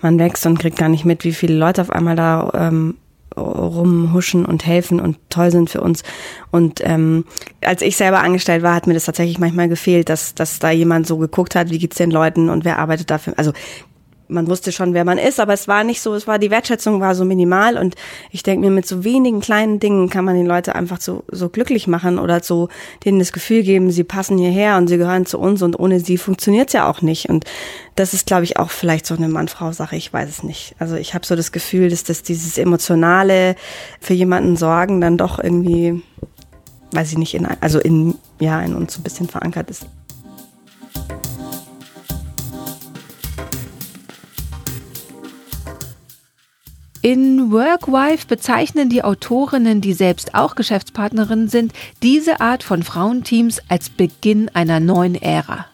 man 0.00 0.18
wächst 0.18 0.44
und 0.46 0.58
kriegt 0.58 0.78
gar 0.78 0.88
nicht 0.88 1.04
mit, 1.04 1.24
wie 1.24 1.32
viele 1.32 1.54
Leute 1.54 1.80
auf 1.80 1.90
einmal 1.90 2.16
da 2.16 2.50
ähm, 2.54 2.96
rumhuschen 3.37 4.44
und 4.44 4.64
helfen 4.64 5.00
und 5.00 5.16
toll 5.28 5.50
sind 5.50 5.70
für 5.70 5.80
uns. 5.80 6.02
Und 6.50 6.80
ähm, 6.84 7.24
als 7.62 7.82
ich 7.82 7.96
selber 7.96 8.20
angestellt 8.20 8.62
war, 8.62 8.74
hat 8.74 8.87
mir 8.87 8.94
das 8.94 9.06
tatsächlich 9.06 9.38
manchmal 9.38 9.68
gefehlt, 9.68 10.08
dass, 10.08 10.34
dass 10.34 10.58
da 10.58 10.70
jemand 10.70 11.06
so 11.06 11.16
geguckt 11.16 11.54
hat, 11.54 11.70
wie 11.70 11.78
geht's 11.78 11.96
den 11.96 12.10
Leuten 12.10 12.48
und 12.48 12.64
wer 12.64 12.78
arbeitet 12.78 13.10
dafür. 13.10 13.34
Also 13.37 13.52
man 14.28 14.48
wusste 14.48 14.72
schon, 14.72 14.94
wer 14.94 15.04
man 15.04 15.18
ist, 15.18 15.40
aber 15.40 15.52
es 15.52 15.68
war 15.68 15.84
nicht 15.84 16.00
so, 16.00 16.14
es 16.14 16.26
war, 16.26 16.38
die 16.38 16.50
Wertschätzung 16.50 17.00
war 17.00 17.14
so 17.14 17.24
minimal 17.24 17.76
und 17.76 17.94
ich 18.30 18.42
denke 18.42 18.66
mir, 18.66 18.70
mit 18.70 18.87
so 18.87 19.04
wenigen 19.04 19.40
kleinen 19.40 19.80
Dingen 19.80 20.08
kann 20.08 20.24
man 20.24 20.37
die 20.37 20.46
Leute 20.46 20.74
einfach 20.74 21.00
so, 21.00 21.24
so 21.30 21.48
glücklich 21.48 21.87
machen 21.87 22.18
oder 22.18 22.42
so 22.42 22.68
denen 23.04 23.18
das 23.18 23.32
Gefühl 23.32 23.62
geben, 23.62 23.90
sie 23.90 24.04
passen 24.04 24.38
hierher 24.38 24.76
und 24.76 24.88
sie 24.88 24.96
gehören 24.96 25.26
zu 25.26 25.38
uns 25.38 25.62
und 25.62 25.78
ohne 25.78 26.00
sie 26.00 26.18
funktioniert's 26.18 26.72
ja 26.72 26.88
auch 26.88 27.02
nicht. 27.02 27.28
Und 27.28 27.44
das 27.96 28.14
ist, 28.14 28.26
glaube 28.26 28.44
ich, 28.44 28.58
auch 28.58 28.70
vielleicht 28.70 29.06
so 29.06 29.14
eine 29.14 29.28
Mann-Frau-Sache, 29.28 29.96
ich 29.96 30.12
weiß 30.12 30.28
es 30.28 30.42
nicht. 30.42 30.74
Also 30.78 30.96
ich 30.96 31.14
habe 31.14 31.26
so 31.26 31.37
das 31.37 31.52
Gefühl, 31.52 31.90
dass 31.90 32.04
das 32.04 32.22
dieses 32.22 32.58
emotionale 32.58 33.56
für 34.00 34.14
jemanden 34.14 34.56
sorgen 34.56 35.00
dann 35.00 35.18
doch 35.18 35.38
irgendwie, 35.38 36.02
weiß 36.92 37.12
ich 37.12 37.18
nicht, 37.18 37.34
in, 37.34 37.46
also 37.60 37.78
in, 37.78 38.14
ja, 38.40 38.60
in 38.62 38.74
uns 38.74 38.94
so 38.94 39.00
ein 39.00 39.04
bisschen 39.04 39.28
verankert 39.28 39.70
ist. 39.70 39.87
In 47.04 47.52
Workwife 47.52 48.26
bezeichnen 48.26 48.88
die 48.88 49.04
Autorinnen, 49.04 49.82
die 49.82 49.92
selbst 49.92 50.34
auch 50.34 50.54
Geschäftspartnerinnen 50.54 51.48
sind, 51.48 51.74
diese 52.02 52.40
Art 52.40 52.62
von 52.62 52.82
Frauenteams 52.82 53.60
als 53.68 53.90
Beginn 53.90 54.50
einer 54.54 54.80
neuen 54.80 55.14
Ära. 55.14 55.66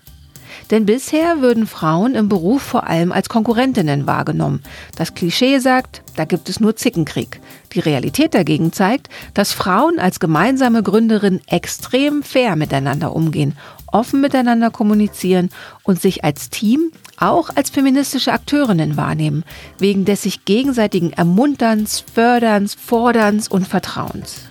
Denn 0.72 0.86
bisher 0.86 1.40
würden 1.40 1.68
Frauen 1.68 2.16
im 2.16 2.28
Beruf 2.28 2.62
vor 2.62 2.88
allem 2.88 3.12
als 3.12 3.28
Konkurrentinnen 3.28 4.08
wahrgenommen. 4.08 4.60
Das 4.96 5.14
Klischee 5.14 5.60
sagt, 5.60 6.02
da 6.16 6.24
gibt 6.24 6.48
es 6.48 6.58
nur 6.58 6.74
Zickenkrieg. 6.74 7.40
Die 7.74 7.80
Realität 7.80 8.34
dagegen 8.34 8.72
zeigt, 8.72 9.08
dass 9.32 9.52
Frauen 9.52 10.00
als 10.00 10.18
gemeinsame 10.18 10.82
Gründerin 10.82 11.40
extrem 11.46 12.24
fair 12.24 12.56
miteinander 12.56 13.14
umgehen, 13.14 13.56
offen 13.92 14.20
miteinander 14.20 14.70
kommunizieren 14.70 15.50
und 15.82 16.00
sich 16.00 16.24
als 16.24 16.50
Team 16.50 16.92
auch 17.16 17.50
als 17.54 17.70
feministische 17.70 18.32
Akteurinnen 18.32 18.96
wahrnehmen, 18.96 19.44
wegen 19.78 20.04
des 20.04 20.22
sich 20.22 20.44
gegenseitigen 20.44 21.12
Ermunterns, 21.12 22.04
Förderns, 22.12 22.74
Forderns 22.74 23.48
und 23.48 23.68
Vertrauens. 23.68 24.50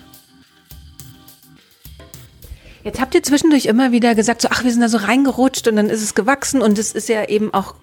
Jetzt 2.83 3.01
habt 3.01 3.13
ihr 3.13 3.23
zwischendurch 3.23 3.65
immer 3.65 3.91
wieder 3.91 4.15
gesagt, 4.15 4.41
so, 4.41 4.47
ach, 4.51 4.63
wir 4.63 4.71
sind 4.71 4.81
da 4.81 4.89
so 4.89 4.97
reingerutscht 4.97 5.67
und 5.67 5.75
dann 5.75 5.89
ist 5.89 6.01
es 6.01 6.15
gewachsen 6.15 6.61
und 6.61 6.79
es 6.79 6.93
ist 6.93 7.09
ja 7.09 7.25
eben 7.27 7.53
auch 7.53 7.75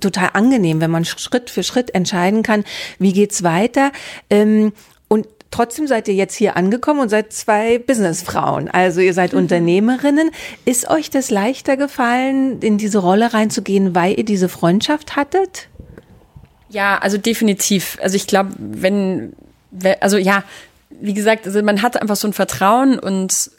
total 0.00 0.30
angenehm, 0.34 0.80
wenn 0.80 0.90
man 0.90 1.04
Schritt 1.04 1.48
für 1.48 1.62
Schritt 1.62 1.94
entscheiden 1.94 2.42
kann, 2.42 2.64
wie 2.98 3.12
geht's 3.12 3.42
weiter. 3.42 3.92
Ähm, 4.28 4.72
und 5.08 5.26
Trotzdem 5.52 5.86
seid 5.86 6.08
ihr 6.08 6.14
jetzt 6.14 6.34
hier 6.34 6.56
angekommen 6.56 7.00
und 7.00 7.10
seid 7.10 7.32
zwei 7.32 7.78
Businessfrauen. 7.78 8.68
Also 8.68 9.00
ihr 9.02 9.12
seid 9.12 9.34
mhm. 9.34 9.40
Unternehmerinnen. 9.40 10.30
Ist 10.64 10.88
euch 10.88 11.10
das 11.10 11.30
leichter 11.30 11.76
gefallen, 11.76 12.60
in 12.60 12.78
diese 12.78 12.98
Rolle 12.98 13.34
reinzugehen, 13.34 13.94
weil 13.94 14.18
ihr 14.18 14.24
diese 14.24 14.48
Freundschaft 14.48 15.14
hattet? 15.14 15.68
Ja, 16.70 16.96
also 16.98 17.18
definitiv. 17.18 17.98
Also 18.02 18.16
ich 18.16 18.26
glaube, 18.26 18.52
wenn, 18.58 19.34
also 20.00 20.16
ja, 20.16 20.42
wie 20.88 21.12
gesagt, 21.12 21.46
also 21.46 21.62
man 21.62 21.82
hat 21.82 22.00
einfach 22.00 22.16
so 22.16 22.26
ein 22.28 22.32
Vertrauen 22.32 22.98
und 22.98 23.50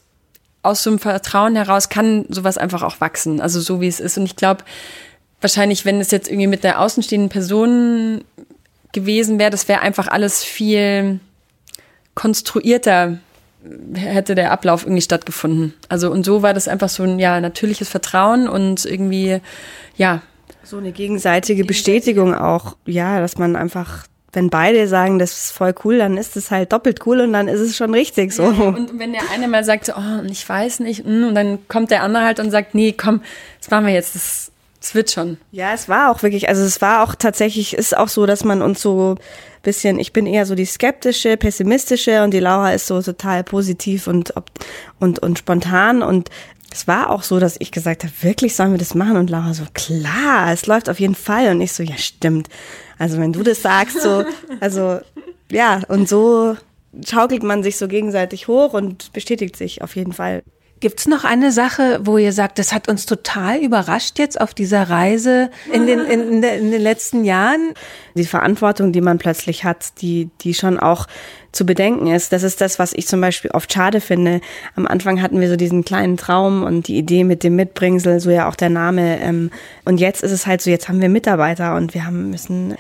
aus 0.63 0.81
so 0.81 0.89
einem 0.89 0.97
Vertrauen 0.97 1.55
heraus 1.55 1.89
kann 1.89 2.25
sowas 2.29 2.57
einfach 2.57 2.81
auch 2.81 3.01
wachsen. 3.01 3.39
Also 3.39 3.61
so 3.61 3.81
wie 3.81 3.87
es 3.87 3.99
ist. 3.99 4.17
Und 4.17 4.25
ich 4.25 4.35
glaube, 4.35 4.63
wahrscheinlich, 5.41 5.85
wenn 5.85 6.01
es 6.01 6.09
jetzt 6.09 6.27
irgendwie 6.27 6.47
mit 6.47 6.63
der 6.63 6.79
außenstehenden 6.79 7.29
Person 7.29 8.23
gewesen 8.93 9.37
wäre, 9.37 9.51
das 9.51 9.67
wäre 9.67 9.81
einfach 9.81 10.07
alles 10.07 10.43
viel 10.43 11.19
konstruierter 12.15 13.17
hätte 13.93 14.35
der 14.35 14.51
Ablauf 14.51 14.83
irgendwie 14.83 15.01
stattgefunden. 15.01 15.73
Also 15.89 16.11
und 16.11 16.25
so 16.25 16.41
war 16.41 16.53
das 16.53 16.67
einfach 16.67 16.89
so 16.89 17.03
ein 17.03 17.19
ja 17.19 17.39
natürliches 17.39 17.89
Vertrauen 17.89 18.47
und 18.47 18.85
irgendwie 18.85 19.39
ja 19.95 20.21
so 20.63 20.77
eine 20.77 20.91
gegenseitige 20.91 21.65
Bestätigung 21.65 22.33
auch, 22.33 22.75
ja, 22.85 23.19
dass 23.19 23.37
man 23.37 23.55
einfach 23.55 24.05
wenn 24.33 24.49
beide 24.49 24.87
sagen, 24.87 25.19
das 25.19 25.31
ist 25.31 25.51
voll 25.51 25.75
cool, 25.85 25.99
dann 25.99 26.17
ist 26.17 26.35
es 26.35 26.49
halt 26.49 26.73
doppelt 26.73 27.05
cool 27.05 27.21
und 27.21 27.33
dann 27.33 27.47
ist 27.47 27.59
es 27.59 27.77
schon 27.77 27.93
richtig 27.93 28.33
so. 28.33 28.43
Und 28.45 28.97
wenn 28.97 29.13
der 29.13 29.21
eine 29.31 29.47
mal 29.47 29.63
sagt, 29.63 29.93
oh, 29.95 30.23
ich 30.25 30.47
weiß 30.47 30.79
nicht, 30.79 31.05
mm, 31.05 31.25
und 31.25 31.35
dann 31.35 31.67
kommt 31.67 31.91
der 31.91 32.01
andere 32.01 32.23
halt 32.23 32.39
und 32.39 32.49
sagt, 32.49 32.73
nee, 32.73 32.93
komm, 32.93 33.21
das 33.59 33.69
machen 33.69 33.85
wir 33.85 33.93
jetzt, 33.93 34.15
das, 34.15 34.51
das 34.83 34.93
wird 34.95 35.11
schon. 35.11 35.37
Ja, 35.51 35.71
es 35.73 35.87
war 35.87 36.11
auch 36.11 36.23
wirklich, 36.23 36.49
also 36.49 36.61
es 36.61 36.81
war 36.81 37.03
auch 37.03 37.15
tatsächlich, 37.15 37.73
ist 37.73 37.95
auch 37.95 38.09
so, 38.09 38.25
dass 38.25 38.43
man 38.43 38.61
uns 38.61 38.81
so 38.81 39.15
bisschen, 39.61 39.97
ich 39.97 40.11
bin 40.11 40.25
eher 40.27 40.45
so 40.45 40.55
die 40.55 40.65
skeptische, 40.65 41.37
pessimistische 41.37 42.21
und 42.21 42.31
die 42.31 42.41
Laura 42.41 42.73
ist 42.73 42.87
so 42.87 43.01
total 43.01 43.45
positiv 43.45 44.07
und, 44.07 44.33
und, 44.99 45.19
und 45.19 45.39
spontan 45.39 46.03
und 46.03 46.29
es 46.69 46.85
war 46.85 47.11
auch 47.11 47.23
so, 47.23 47.39
dass 47.39 47.55
ich 47.59 47.71
gesagt 47.71 48.03
habe, 48.03 48.11
wirklich 48.23 48.57
sollen 48.57 48.71
wir 48.71 48.77
das 48.77 48.93
machen? 48.93 49.15
Und 49.15 49.29
Laura 49.29 49.53
so, 49.53 49.63
klar, 49.73 50.51
es 50.51 50.65
läuft 50.65 50.89
auf 50.89 50.99
jeden 50.99 51.15
Fall. 51.15 51.51
Und 51.51 51.61
ich 51.61 51.71
so, 51.71 51.83
ja, 51.83 51.97
stimmt. 51.97 52.49
Also 52.97 53.19
wenn 53.19 53.31
du 53.31 53.43
das 53.43 53.61
sagst, 53.61 54.01
so, 54.01 54.25
also 54.59 54.99
ja, 55.51 55.81
und 55.87 56.09
so 56.09 56.57
schaukelt 57.07 57.43
man 57.43 57.63
sich 57.63 57.77
so 57.77 57.87
gegenseitig 57.87 58.47
hoch 58.47 58.73
und 58.73 59.13
bestätigt 59.13 59.55
sich 59.55 59.81
auf 59.81 59.95
jeden 59.95 60.13
Fall. 60.13 60.43
Gibt's 60.83 61.07
noch 61.07 61.23
eine 61.23 61.53
Sache, 61.53 62.01
wo 62.03 62.17
ihr 62.17 62.33
sagt, 62.33 62.59
das 62.59 62.73
hat 62.73 62.89
uns 62.89 63.05
total 63.05 63.57
überrascht 63.59 64.19
jetzt 64.19 64.41
auf 64.41 64.53
dieser 64.53 64.89
Reise 64.89 65.49
in 65.71 65.87
den, 65.87 66.01
in, 66.01 66.19
in, 66.19 66.43
in 66.43 66.71
den 66.71 66.81
letzten 66.81 67.23
Jahren? 67.23 67.73
Die 68.15 68.25
Verantwortung, 68.25 68.91
die 68.91 68.99
man 68.99 69.17
plötzlich 69.17 69.63
hat, 69.63 70.01
die, 70.01 70.29
die 70.41 70.53
schon 70.53 70.77
auch 70.77 71.07
zu 71.53 71.65
bedenken 71.65 72.07
ist. 72.07 72.33
Das 72.33 72.43
ist 72.43 72.59
das, 72.59 72.79
was 72.79 72.91
ich 72.91 73.07
zum 73.07 73.21
Beispiel 73.21 73.51
oft 73.51 73.71
schade 73.71 74.01
finde. 74.01 74.41
Am 74.75 74.85
Anfang 74.85 75.21
hatten 75.21 75.39
wir 75.39 75.47
so 75.47 75.55
diesen 75.55 75.85
kleinen 75.85 76.17
Traum 76.17 76.63
und 76.63 76.89
die 76.89 76.97
Idee 76.97 77.23
mit 77.23 77.45
dem 77.45 77.55
Mitbringsel, 77.55 78.19
so 78.19 78.29
ja 78.29 78.49
auch 78.49 78.55
der 78.55 78.69
Name. 78.69 79.21
Ähm, 79.21 79.51
und 79.85 80.01
jetzt 80.01 80.21
ist 80.21 80.31
es 80.31 80.45
halt 80.45 80.61
so, 80.61 80.69
jetzt 80.69 80.89
haben 80.89 80.99
wir 80.99 81.07
Mitarbeiter 81.07 81.77
und 81.77 81.93
wir 81.93 82.05
haben 82.05 82.29
müssen 82.29 82.75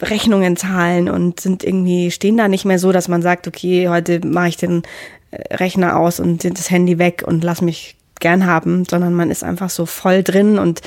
Rechnungen 0.00 0.56
zahlen 0.56 1.08
und 1.08 1.40
sind 1.40 1.64
irgendwie, 1.64 2.10
stehen 2.10 2.36
da 2.36 2.48
nicht 2.48 2.64
mehr 2.64 2.78
so, 2.78 2.92
dass 2.92 3.08
man 3.08 3.22
sagt, 3.22 3.48
okay, 3.48 3.88
heute 3.88 4.26
mache 4.26 4.48
ich 4.48 4.56
den 4.56 4.82
Rechner 5.50 5.98
aus 5.98 6.20
und 6.20 6.44
das 6.44 6.70
Handy 6.70 6.98
weg 6.98 7.24
und 7.26 7.42
lass 7.44 7.62
mich 7.62 7.96
gern 8.20 8.46
haben, 8.46 8.84
sondern 8.84 9.14
man 9.14 9.30
ist 9.30 9.44
einfach 9.44 9.70
so 9.70 9.86
voll 9.86 10.22
drin 10.22 10.58
und 10.58 10.80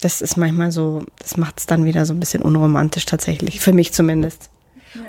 das 0.00 0.20
ist 0.20 0.36
manchmal 0.36 0.70
so, 0.72 1.02
das 1.18 1.36
macht 1.36 1.58
es 1.58 1.66
dann 1.66 1.84
wieder 1.84 2.04
so 2.04 2.12
ein 2.12 2.20
bisschen 2.20 2.42
unromantisch 2.42 3.06
tatsächlich, 3.06 3.60
für 3.60 3.72
mich 3.72 3.92
zumindest. 3.92 4.50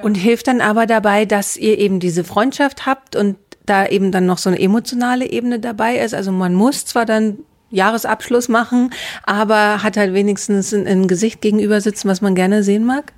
Und 0.01 0.15
hilft 0.15 0.47
dann 0.47 0.61
aber 0.61 0.85
dabei, 0.85 1.25
dass 1.25 1.57
ihr 1.57 1.77
eben 1.77 1.99
diese 1.99 2.23
Freundschaft 2.23 2.85
habt 2.85 3.15
und 3.15 3.35
da 3.65 3.85
eben 3.85 4.11
dann 4.11 4.25
noch 4.25 4.37
so 4.37 4.49
eine 4.49 4.59
emotionale 4.59 5.29
Ebene 5.29 5.59
dabei 5.59 5.97
ist. 5.97 6.13
Also 6.13 6.31
man 6.31 6.53
muss 6.53 6.85
zwar 6.85 7.05
dann 7.05 7.39
Jahresabschluss 7.71 8.47
machen, 8.47 8.91
aber 9.23 9.83
hat 9.83 9.97
halt 9.97 10.13
wenigstens 10.13 10.73
ein, 10.73 10.87
ein 10.87 11.07
Gesicht 11.07 11.41
gegenüber 11.41 11.81
sitzen, 11.81 12.07
was 12.07 12.21
man 12.21 12.35
gerne 12.35 12.63
sehen 12.63 12.85
mag? 12.85 13.11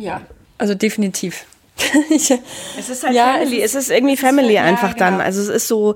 Ja, 0.00 0.22
also 0.58 0.74
definitiv. 0.74 1.44
es 2.78 2.88
ist 2.88 3.04
halt 3.04 3.14
ja, 3.14 3.34
Family, 3.34 3.62
es 3.62 3.74
ist 3.74 3.90
irgendwie 3.90 4.16
Family 4.16 4.54
ist, 4.54 4.60
einfach 4.60 4.88
ja, 4.88 4.94
genau. 4.94 5.10
dann. 5.10 5.20
Also 5.20 5.40
es 5.40 5.48
ist 5.48 5.68
so 5.68 5.94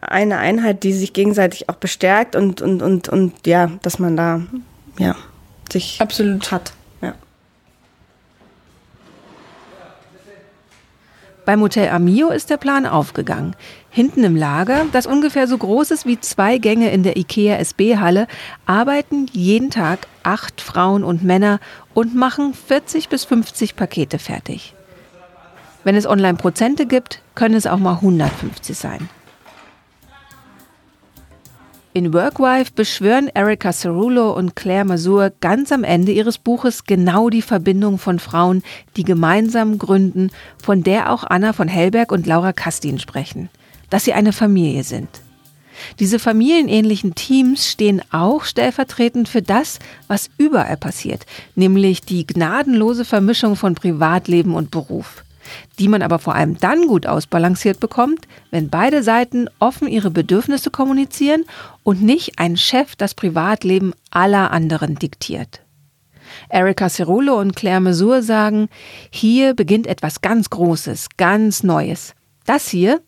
eine 0.00 0.38
Einheit, 0.38 0.82
die 0.82 0.92
sich 0.92 1.12
gegenseitig 1.12 1.68
auch 1.68 1.76
bestärkt 1.76 2.36
und, 2.36 2.60
und, 2.60 2.82
und, 2.82 3.08
und 3.08 3.46
ja, 3.46 3.70
dass 3.82 3.98
man 3.98 4.16
da 4.16 4.42
ja, 4.98 5.16
sich 5.70 6.00
absolut 6.00 6.50
hat. 6.52 6.72
Ja. 7.02 7.14
Beim 11.44 11.60
Hotel 11.60 11.88
Amio 11.88 12.28
ist 12.28 12.50
der 12.50 12.56
Plan 12.56 12.86
aufgegangen. 12.86 13.56
Hinten 13.96 14.24
im 14.24 14.36
Lager, 14.36 14.84
das 14.92 15.06
ungefähr 15.06 15.46
so 15.46 15.56
groß 15.56 15.90
ist 15.90 16.04
wie 16.04 16.20
zwei 16.20 16.58
Gänge 16.58 16.90
in 16.90 17.02
der 17.02 17.16
IKEA 17.16 17.56
SB-Halle, 17.56 18.26
arbeiten 18.66 19.24
jeden 19.32 19.70
Tag 19.70 20.06
acht 20.22 20.60
Frauen 20.60 21.02
und 21.02 21.24
Männer 21.24 21.60
und 21.94 22.14
machen 22.14 22.52
40 22.52 23.08
bis 23.08 23.24
50 23.24 23.74
Pakete 23.74 24.18
fertig. 24.18 24.74
Wenn 25.82 25.96
es 25.96 26.06
online 26.06 26.36
Prozente 26.36 26.84
gibt, 26.84 27.22
können 27.34 27.54
es 27.54 27.66
auch 27.66 27.78
mal 27.78 27.94
150 27.94 28.76
sein. 28.76 29.08
In 31.94 32.12
Workwife 32.12 32.72
beschwören 32.74 33.30
Erika 33.32 33.72
Cerulo 33.72 34.30
und 34.36 34.54
Claire 34.54 34.84
Masur 34.84 35.32
ganz 35.40 35.72
am 35.72 35.84
Ende 35.84 36.12
ihres 36.12 36.36
Buches 36.36 36.84
genau 36.84 37.30
die 37.30 37.40
Verbindung 37.40 37.96
von 37.96 38.18
Frauen, 38.18 38.62
die 38.98 39.04
gemeinsam 39.04 39.78
gründen, 39.78 40.28
von 40.62 40.82
der 40.82 41.10
auch 41.10 41.24
Anna 41.24 41.54
von 41.54 41.68
Hellberg 41.68 42.12
und 42.12 42.26
Laura 42.26 42.52
Kastin 42.52 42.98
sprechen, 42.98 43.48
dass 43.90 44.04
sie 44.04 44.12
eine 44.12 44.32
Familie 44.32 44.84
sind. 44.84 45.08
Diese 45.98 46.18
familienähnlichen 46.18 47.14
Teams 47.14 47.70
stehen 47.70 48.00
auch 48.10 48.44
stellvertretend 48.44 49.28
für 49.28 49.42
das, 49.42 49.78
was 50.08 50.30
überall 50.38 50.78
passiert, 50.78 51.26
nämlich 51.54 52.00
die 52.00 52.26
gnadenlose 52.26 53.04
Vermischung 53.04 53.56
von 53.56 53.74
Privatleben 53.74 54.54
und 54.54 54.70
Beruf 54.70 55.22
die 55.78 55.88
man 55.88 56.02
aber 56.02 56.18
vor 56.18 56.34
allem 56.34 56.58
dann 56.58 56.86
gut 56.86 57.06
ausbalanciert 57.06 57.80
bekommt, 57.80 58.26
wenn 58.50 58.70
beide 58.70 59.02
Seiten 59.02 59.48
offen 59.58 59.88
ihre 59.88 60.10
Bedürfnisse 60.10 60.70
kommunizieren 60.70 61.44
und 61.82 62.02
nicht 62.02 62.38
ein 62.38 62.56
Chef 62.56 62.96
das 62.96 63.14
Privatleben 63.14 63.92
aller 64.10 64.50
anderen 64.50 64.96
diktiert. 64.96 65.60
Erika 66.48 66.88
Cerulo 66.88 67.38
und 67.38 67.56
Claire 67.56 67.80
Mesur 67.80 68.22
sagen, 68.22 68.68
hier 69.10 69.54
beginnt 69.54 69.86
etwas 69.86 70.20
ganz 70.20 70.50
Großes, 70.50 71.08
ganz 71.16 71.62
Neues. 71.62 72.14
Das 72.44 72.68
hier 72.68 73.00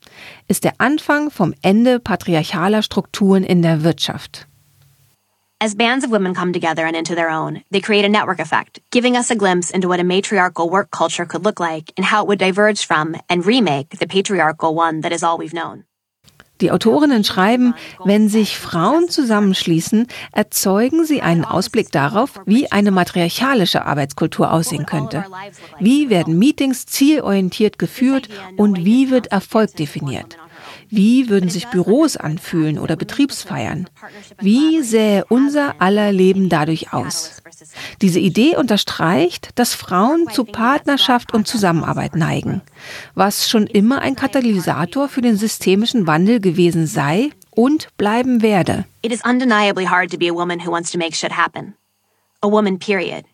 ist 0.49 0.65
der 0.65 0.75
Anfang 0.79 1.31
vom 1.31 1.55
Ende 1.63 1.99
patriarchaler 2.01 2.83
Strukturen 2.83 3.45
in 3.45 3.63
der 3.63 3.83
Wirtschaft. 3.85 4.47
As 5.61 5.75
bands 5.75 6.05
of 6.05 6.13
women 6.13 6.35
come 6.35 6.53
together 6.53 6.87
and 6.87 6.95
into 6.95 7.17
their 7.17 7.31
own, 7.31 7.65
they 7.73 7.81
create 7.81 8.05
a 8.05 8.09
network 8.09 8.39
effect, 8.39 8.79
giving 8.93 9.17
us 9.17 9.33
a 9.33 9.35
glimpse 9.35 9.73
into 9.73 9.89
what 9.89 9.99
a 9.99 10.05
matriarchal 10.05 10.71
work 10.71 10.93
culture 10.93 11.27
could 11.27 11.45
look 11.45 11.59
like 11.59 11.93
and 11.97 12.05
how 12.05 12.23
it 12.23 12.29
would 12.29 12.39
diverge 12.39 12.87
from 12.87 13.17
and 13.29 13.45
remake 13.45 13.99
the 13.99 14.07
patriarchal 14.07 14.73
one 14.73 15.01
that 15.01 15.13
is 15.13 15.25
all 15.25 15.37
we've 15.37 15.53
known. 15.53 15.83
Die 16.61 16.73
Autorinnen 16.73 17.25
schreiben, 17.25 17.75
wenn 18.05 18.29
sich 18.29 18.59
Frauen 18.59 19.09
zusammenschließen, 19.09 20.07
erzeugen 20.33 21.05
sie 21.05 21.23
einen 21.23 21.45
Ausblick 21.45 21.93
darauf, 21.93 22.41
wie 22.47 22.71
eine 22.73 22.91
matriarchalische 22.91 23.85
Arbeitskultur 23.85 24.53
aussehen 24.53 24.87
könnte. 24.87 25.25
Wie 25.79 26.11
werden 26.11 26.39
Meetings 26.39 26.87
zielorientiert 26.87 27.79
geführt 27.79 28.29
und 28.57 28.85
wie 28.85 29.11
wird 29.11 29.29
Erfolg 29.29 29.77
definiert? 29.77 30.37
Wie 30.91 31.29
würden 31.29 31.51
sich 31.51 31.69
Büros 31.69 32.17
anfühlen 32.17 32.79
oder 32.79 32.97
Betriebsfeiern? 32.97 33.89
Wie 34.41 34.83
sähe 34.83 35.25
unser 35.29 35.81
aller 35.81 36.13
Leben 36.13 36.49
dadurch 36.49 36.93
aus? 36.93 37.43
Diese 38.01 38.21
Idee 38.21 38.57
unterstreicht, 38.57 39.51
dass 39.55 39.75
Frauen 39.75 40.29
zu 40.31 40.45
Partnerschaft 40.45 41.35
und 41.35 41.47
Zusammenarbeit 41.47 42.17
neigen, 42.17 42.63
was 43.15 43.49
schon 43.51 43.67
immer 43.67 44.01
ein 44.01 44.17
Katalysator 44.17 45.09
für 45.09 45.21
den 45.21 45.37
systemischen 45.37 46.07
Wandel 46.07 46.41
gewesen 46.41 46.87
sei 46.87 47.31
und 47.51 47.89
bleiben 47.99 48.41
werde. 48.41 48.85
It 49.03 49.13
is 49.13 49.23
undeniably 49.25 49.87
hard 49.87 50.11
to 50.11 50.19
be 50.19 50.29
a 50.29 50.35
woman 50.35 50.65
who 50.65 50.71
wants 50.71 50.91
to 50.93 50.99
make 50.99 51.15
shit 51.15 51.37
happen. 51.37 51.75
A 52.41 52.51
woman 52.51 52.79
period. 52.79 53.25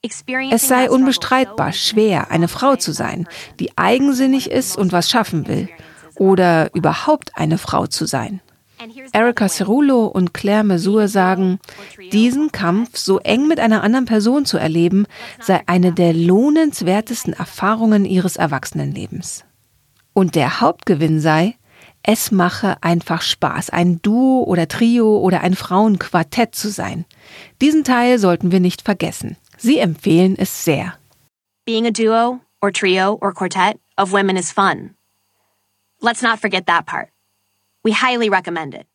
Es 0.00 0.68
sei 0.68 0.88
unbestreitbar 0.88 1.72
schwer, 1.72 2.30
eine 2.30 2.46
Frau 2.46 2.76
zu 2.76 2.92
sein, 2.92 3.26
die 3.58 3.76
eigensinnig 3.76 4.48
ist 4.48 4.78
und 4.78 4.92
was 4.92 5.10
schaffen 5.10 5.48
will 5.48 5.68
oder 6.18 6.74
überhaupt 6.74 7.32
eine 7.34 7.58
Frau 7.58 7.86
zu 7.86 8.06
sein. 8.06 8.40
Erika 9.12 9.48
Cerulo 9.48 10.06
und 10.06 10.34
Claire 10.34 10.62
Mesur 10.62 11.08
sagen, 11.08 11.58
diesen 12.12 12.52
Kampf 12.52 12.96
so 12.96 13.18
eng 13.18 13.48
mit 13.48 13.58
einer 13.58 13.82
anderen 13.82 14.04
Person 14.04 14.44
zu 14.44 14.56
erleben, 14.56 15.06
sei 15.40 15.62
eine 15.66 15.92
der 15.92 16.14
lohnenswertesten 16.14 17.32
Erfahrungen 17.32 18.04
ihres 18.04 18.36
Erwachsenenlebens. 18.36 19.44
Und 20.12 20.36
der 20.36 20.60
Hauptgewinn 20.60 21.20
sei, 21.20 21.56
es 22.02 22.30
mache 22.30 22.76
einfach 22.80 23.22
Spaß, 23.22 23.70
ein 23.70 24.00
Duo 24.00 24.44
oder 24.44 24.68
Trio 24.68 25.18
oder 25.18 25.40
ein 25.40 25.54
Frauenquartett 25.54 26.54
zu 26.54 26.70
sein. 26.70 27.04
Diesen 27.60 27.84
Teil 27.84 28.18
sollten 28.18 28.52
wir 28.52 28.60
nicht 28.60 28.82
vergessen. 28.82 29.36
Sie 29.56 29.78
empfehlen 29.78 30.36
es 30.38 30.64
sehr. 30.64 30.94
Being 31.66 31.86
a 31.86 31.90
duo 31.90 32.40
or 32.62 32.72
trio 32.72 33.18
or 33.20 33.34
quartet 33.34 33.78
of 33.96 34.12
women 34.12 34.36
is 34.36 34.52
fun. 34.52 34.94
Let's 36.00 36.22
not 36.22 36.38
forget 36.38 36.66
that 36.66 36.86
part. 36.86 37.08
We 37.82 37.92
highly 37.92 38.28
recommend 38.28 38.74
it. 38.74 38.86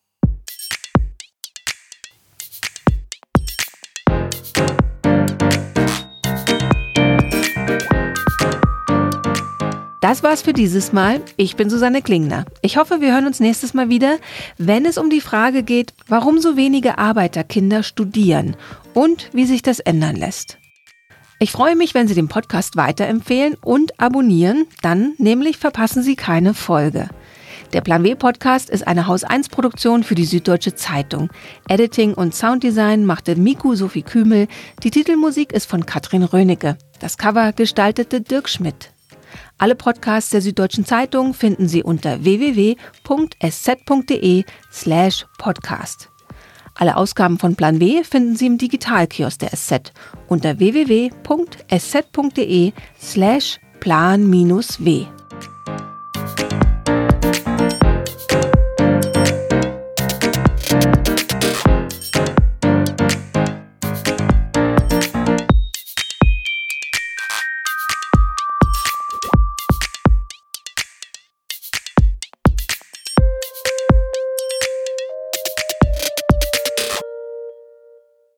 Das 9.99 10.21
war's 10.21 10.41
für 10.41 10.53
dieses 10.53 10.93
Mal. 10.93 11.21
Ich 11.37 11.55
bin 11.55 11.69
Susanne 11.69 12.01
Klingner. 12.01 12.45
Ich 12.61 12.77
hoffe, 12.77 13.01
wir 13.01 13.13
hören 13.13 13.25
uns 13.25 13.39
nächstes 13.39 13.73
Mal 13.73 13.89
wieder, 13.89 14.17
wenn 14.57 14.85
es 14.85 14.97
um 14.97 15.09
die 15.09 15.21
Frage 15.21 15.63
geht, 15.63 15.93
warum 16.07 16.39
so 16.39 16.55
wenige 16.55 16.97
Arbeiterkinder 16.97 17.83
studieren 17.83 18.55
und 18.93 19.29
wie 19.33 19.45
sich 19.45 19.61
das 19.61 19.79
ändern 19.79 20.15
lässt. 20.15 20.57
Ich 21.39 21.51
freue 21.51 21.75
mich, 21.75 21.93
wenn 21.93 22.07
Sie 22.07 22.15
den 22.15 22.29
Podcast 22.29 22.77
weiterempfehlen 22.77 23.55
und 23.61 23.99
abonnieren, 23.99 24.65
dann 24.81 25.13
nämlich 25.17 25.57
verpassen 25.57 26.01
Sie 26.03 26.15
keine 26.15 26.53
Folge. 26.53 27.09
Der 27.73 27.81
Plan 27.81 28.03
W 28.03 28.13
Podcast 28.15 28.69
ist 28.69 28.85
eine 28.85 29.07
Haus 29.07 29.23
1 29.23 29.49
Produktion 29.49 30.03
für 30.03 30.13
die 30.13 30.25
Süddeutsche 30.25 30.75
Zeitung. 30.75 31.29
Editing 31.67 32.13
und 32.13 32.35
Sounddesign 32.35 33.03
machte 33.05 33.35
Miku 33.35 33.73
Sophie 33.75 34.03
Kümel. 34.03 34.47
Die 34.83 34.91
Titelmusik 34.91 35.51
ist 35.51 35.65
von 35.65 35.85
Katrin 35.85 36.23
Rönecke. 36.23 36.77
Das 36.99 37.17
Cover 37.17 37.51
gestaltete 37.51 38.21
Dirk 38.21 38.47
Schmidt. 38.47 38.91
Alle 39.57 39.73
Podcasts 39.75 40.29
der 40.29 40.41
Süddeutschen 40.41 40.85
Zeitung 40.85 41.33
finden 41.33 41.67
Sie 41.67 41.81
unter 41.81 42.23
www.sz.de 42.23 42.75
slash 44.71 45.25
podcast. 45.39 46.12
Alle 46.75 46.97
Ausgaben 46.97 47.37
von 47.37 47.55
Plan 47.55 47.79
W 47.79 48.03
finden 48.03 48.35
Sie 48.35 48.47
im 48.47 48.57
Digitalkiosk 48.57 49.39
der 49.39 49.49
SZ 49.55 49.93
unter 50.27 50.59
www.sz.de 50.59 51.13
slash 52.99 53.59
plan-w. 53.79 55.05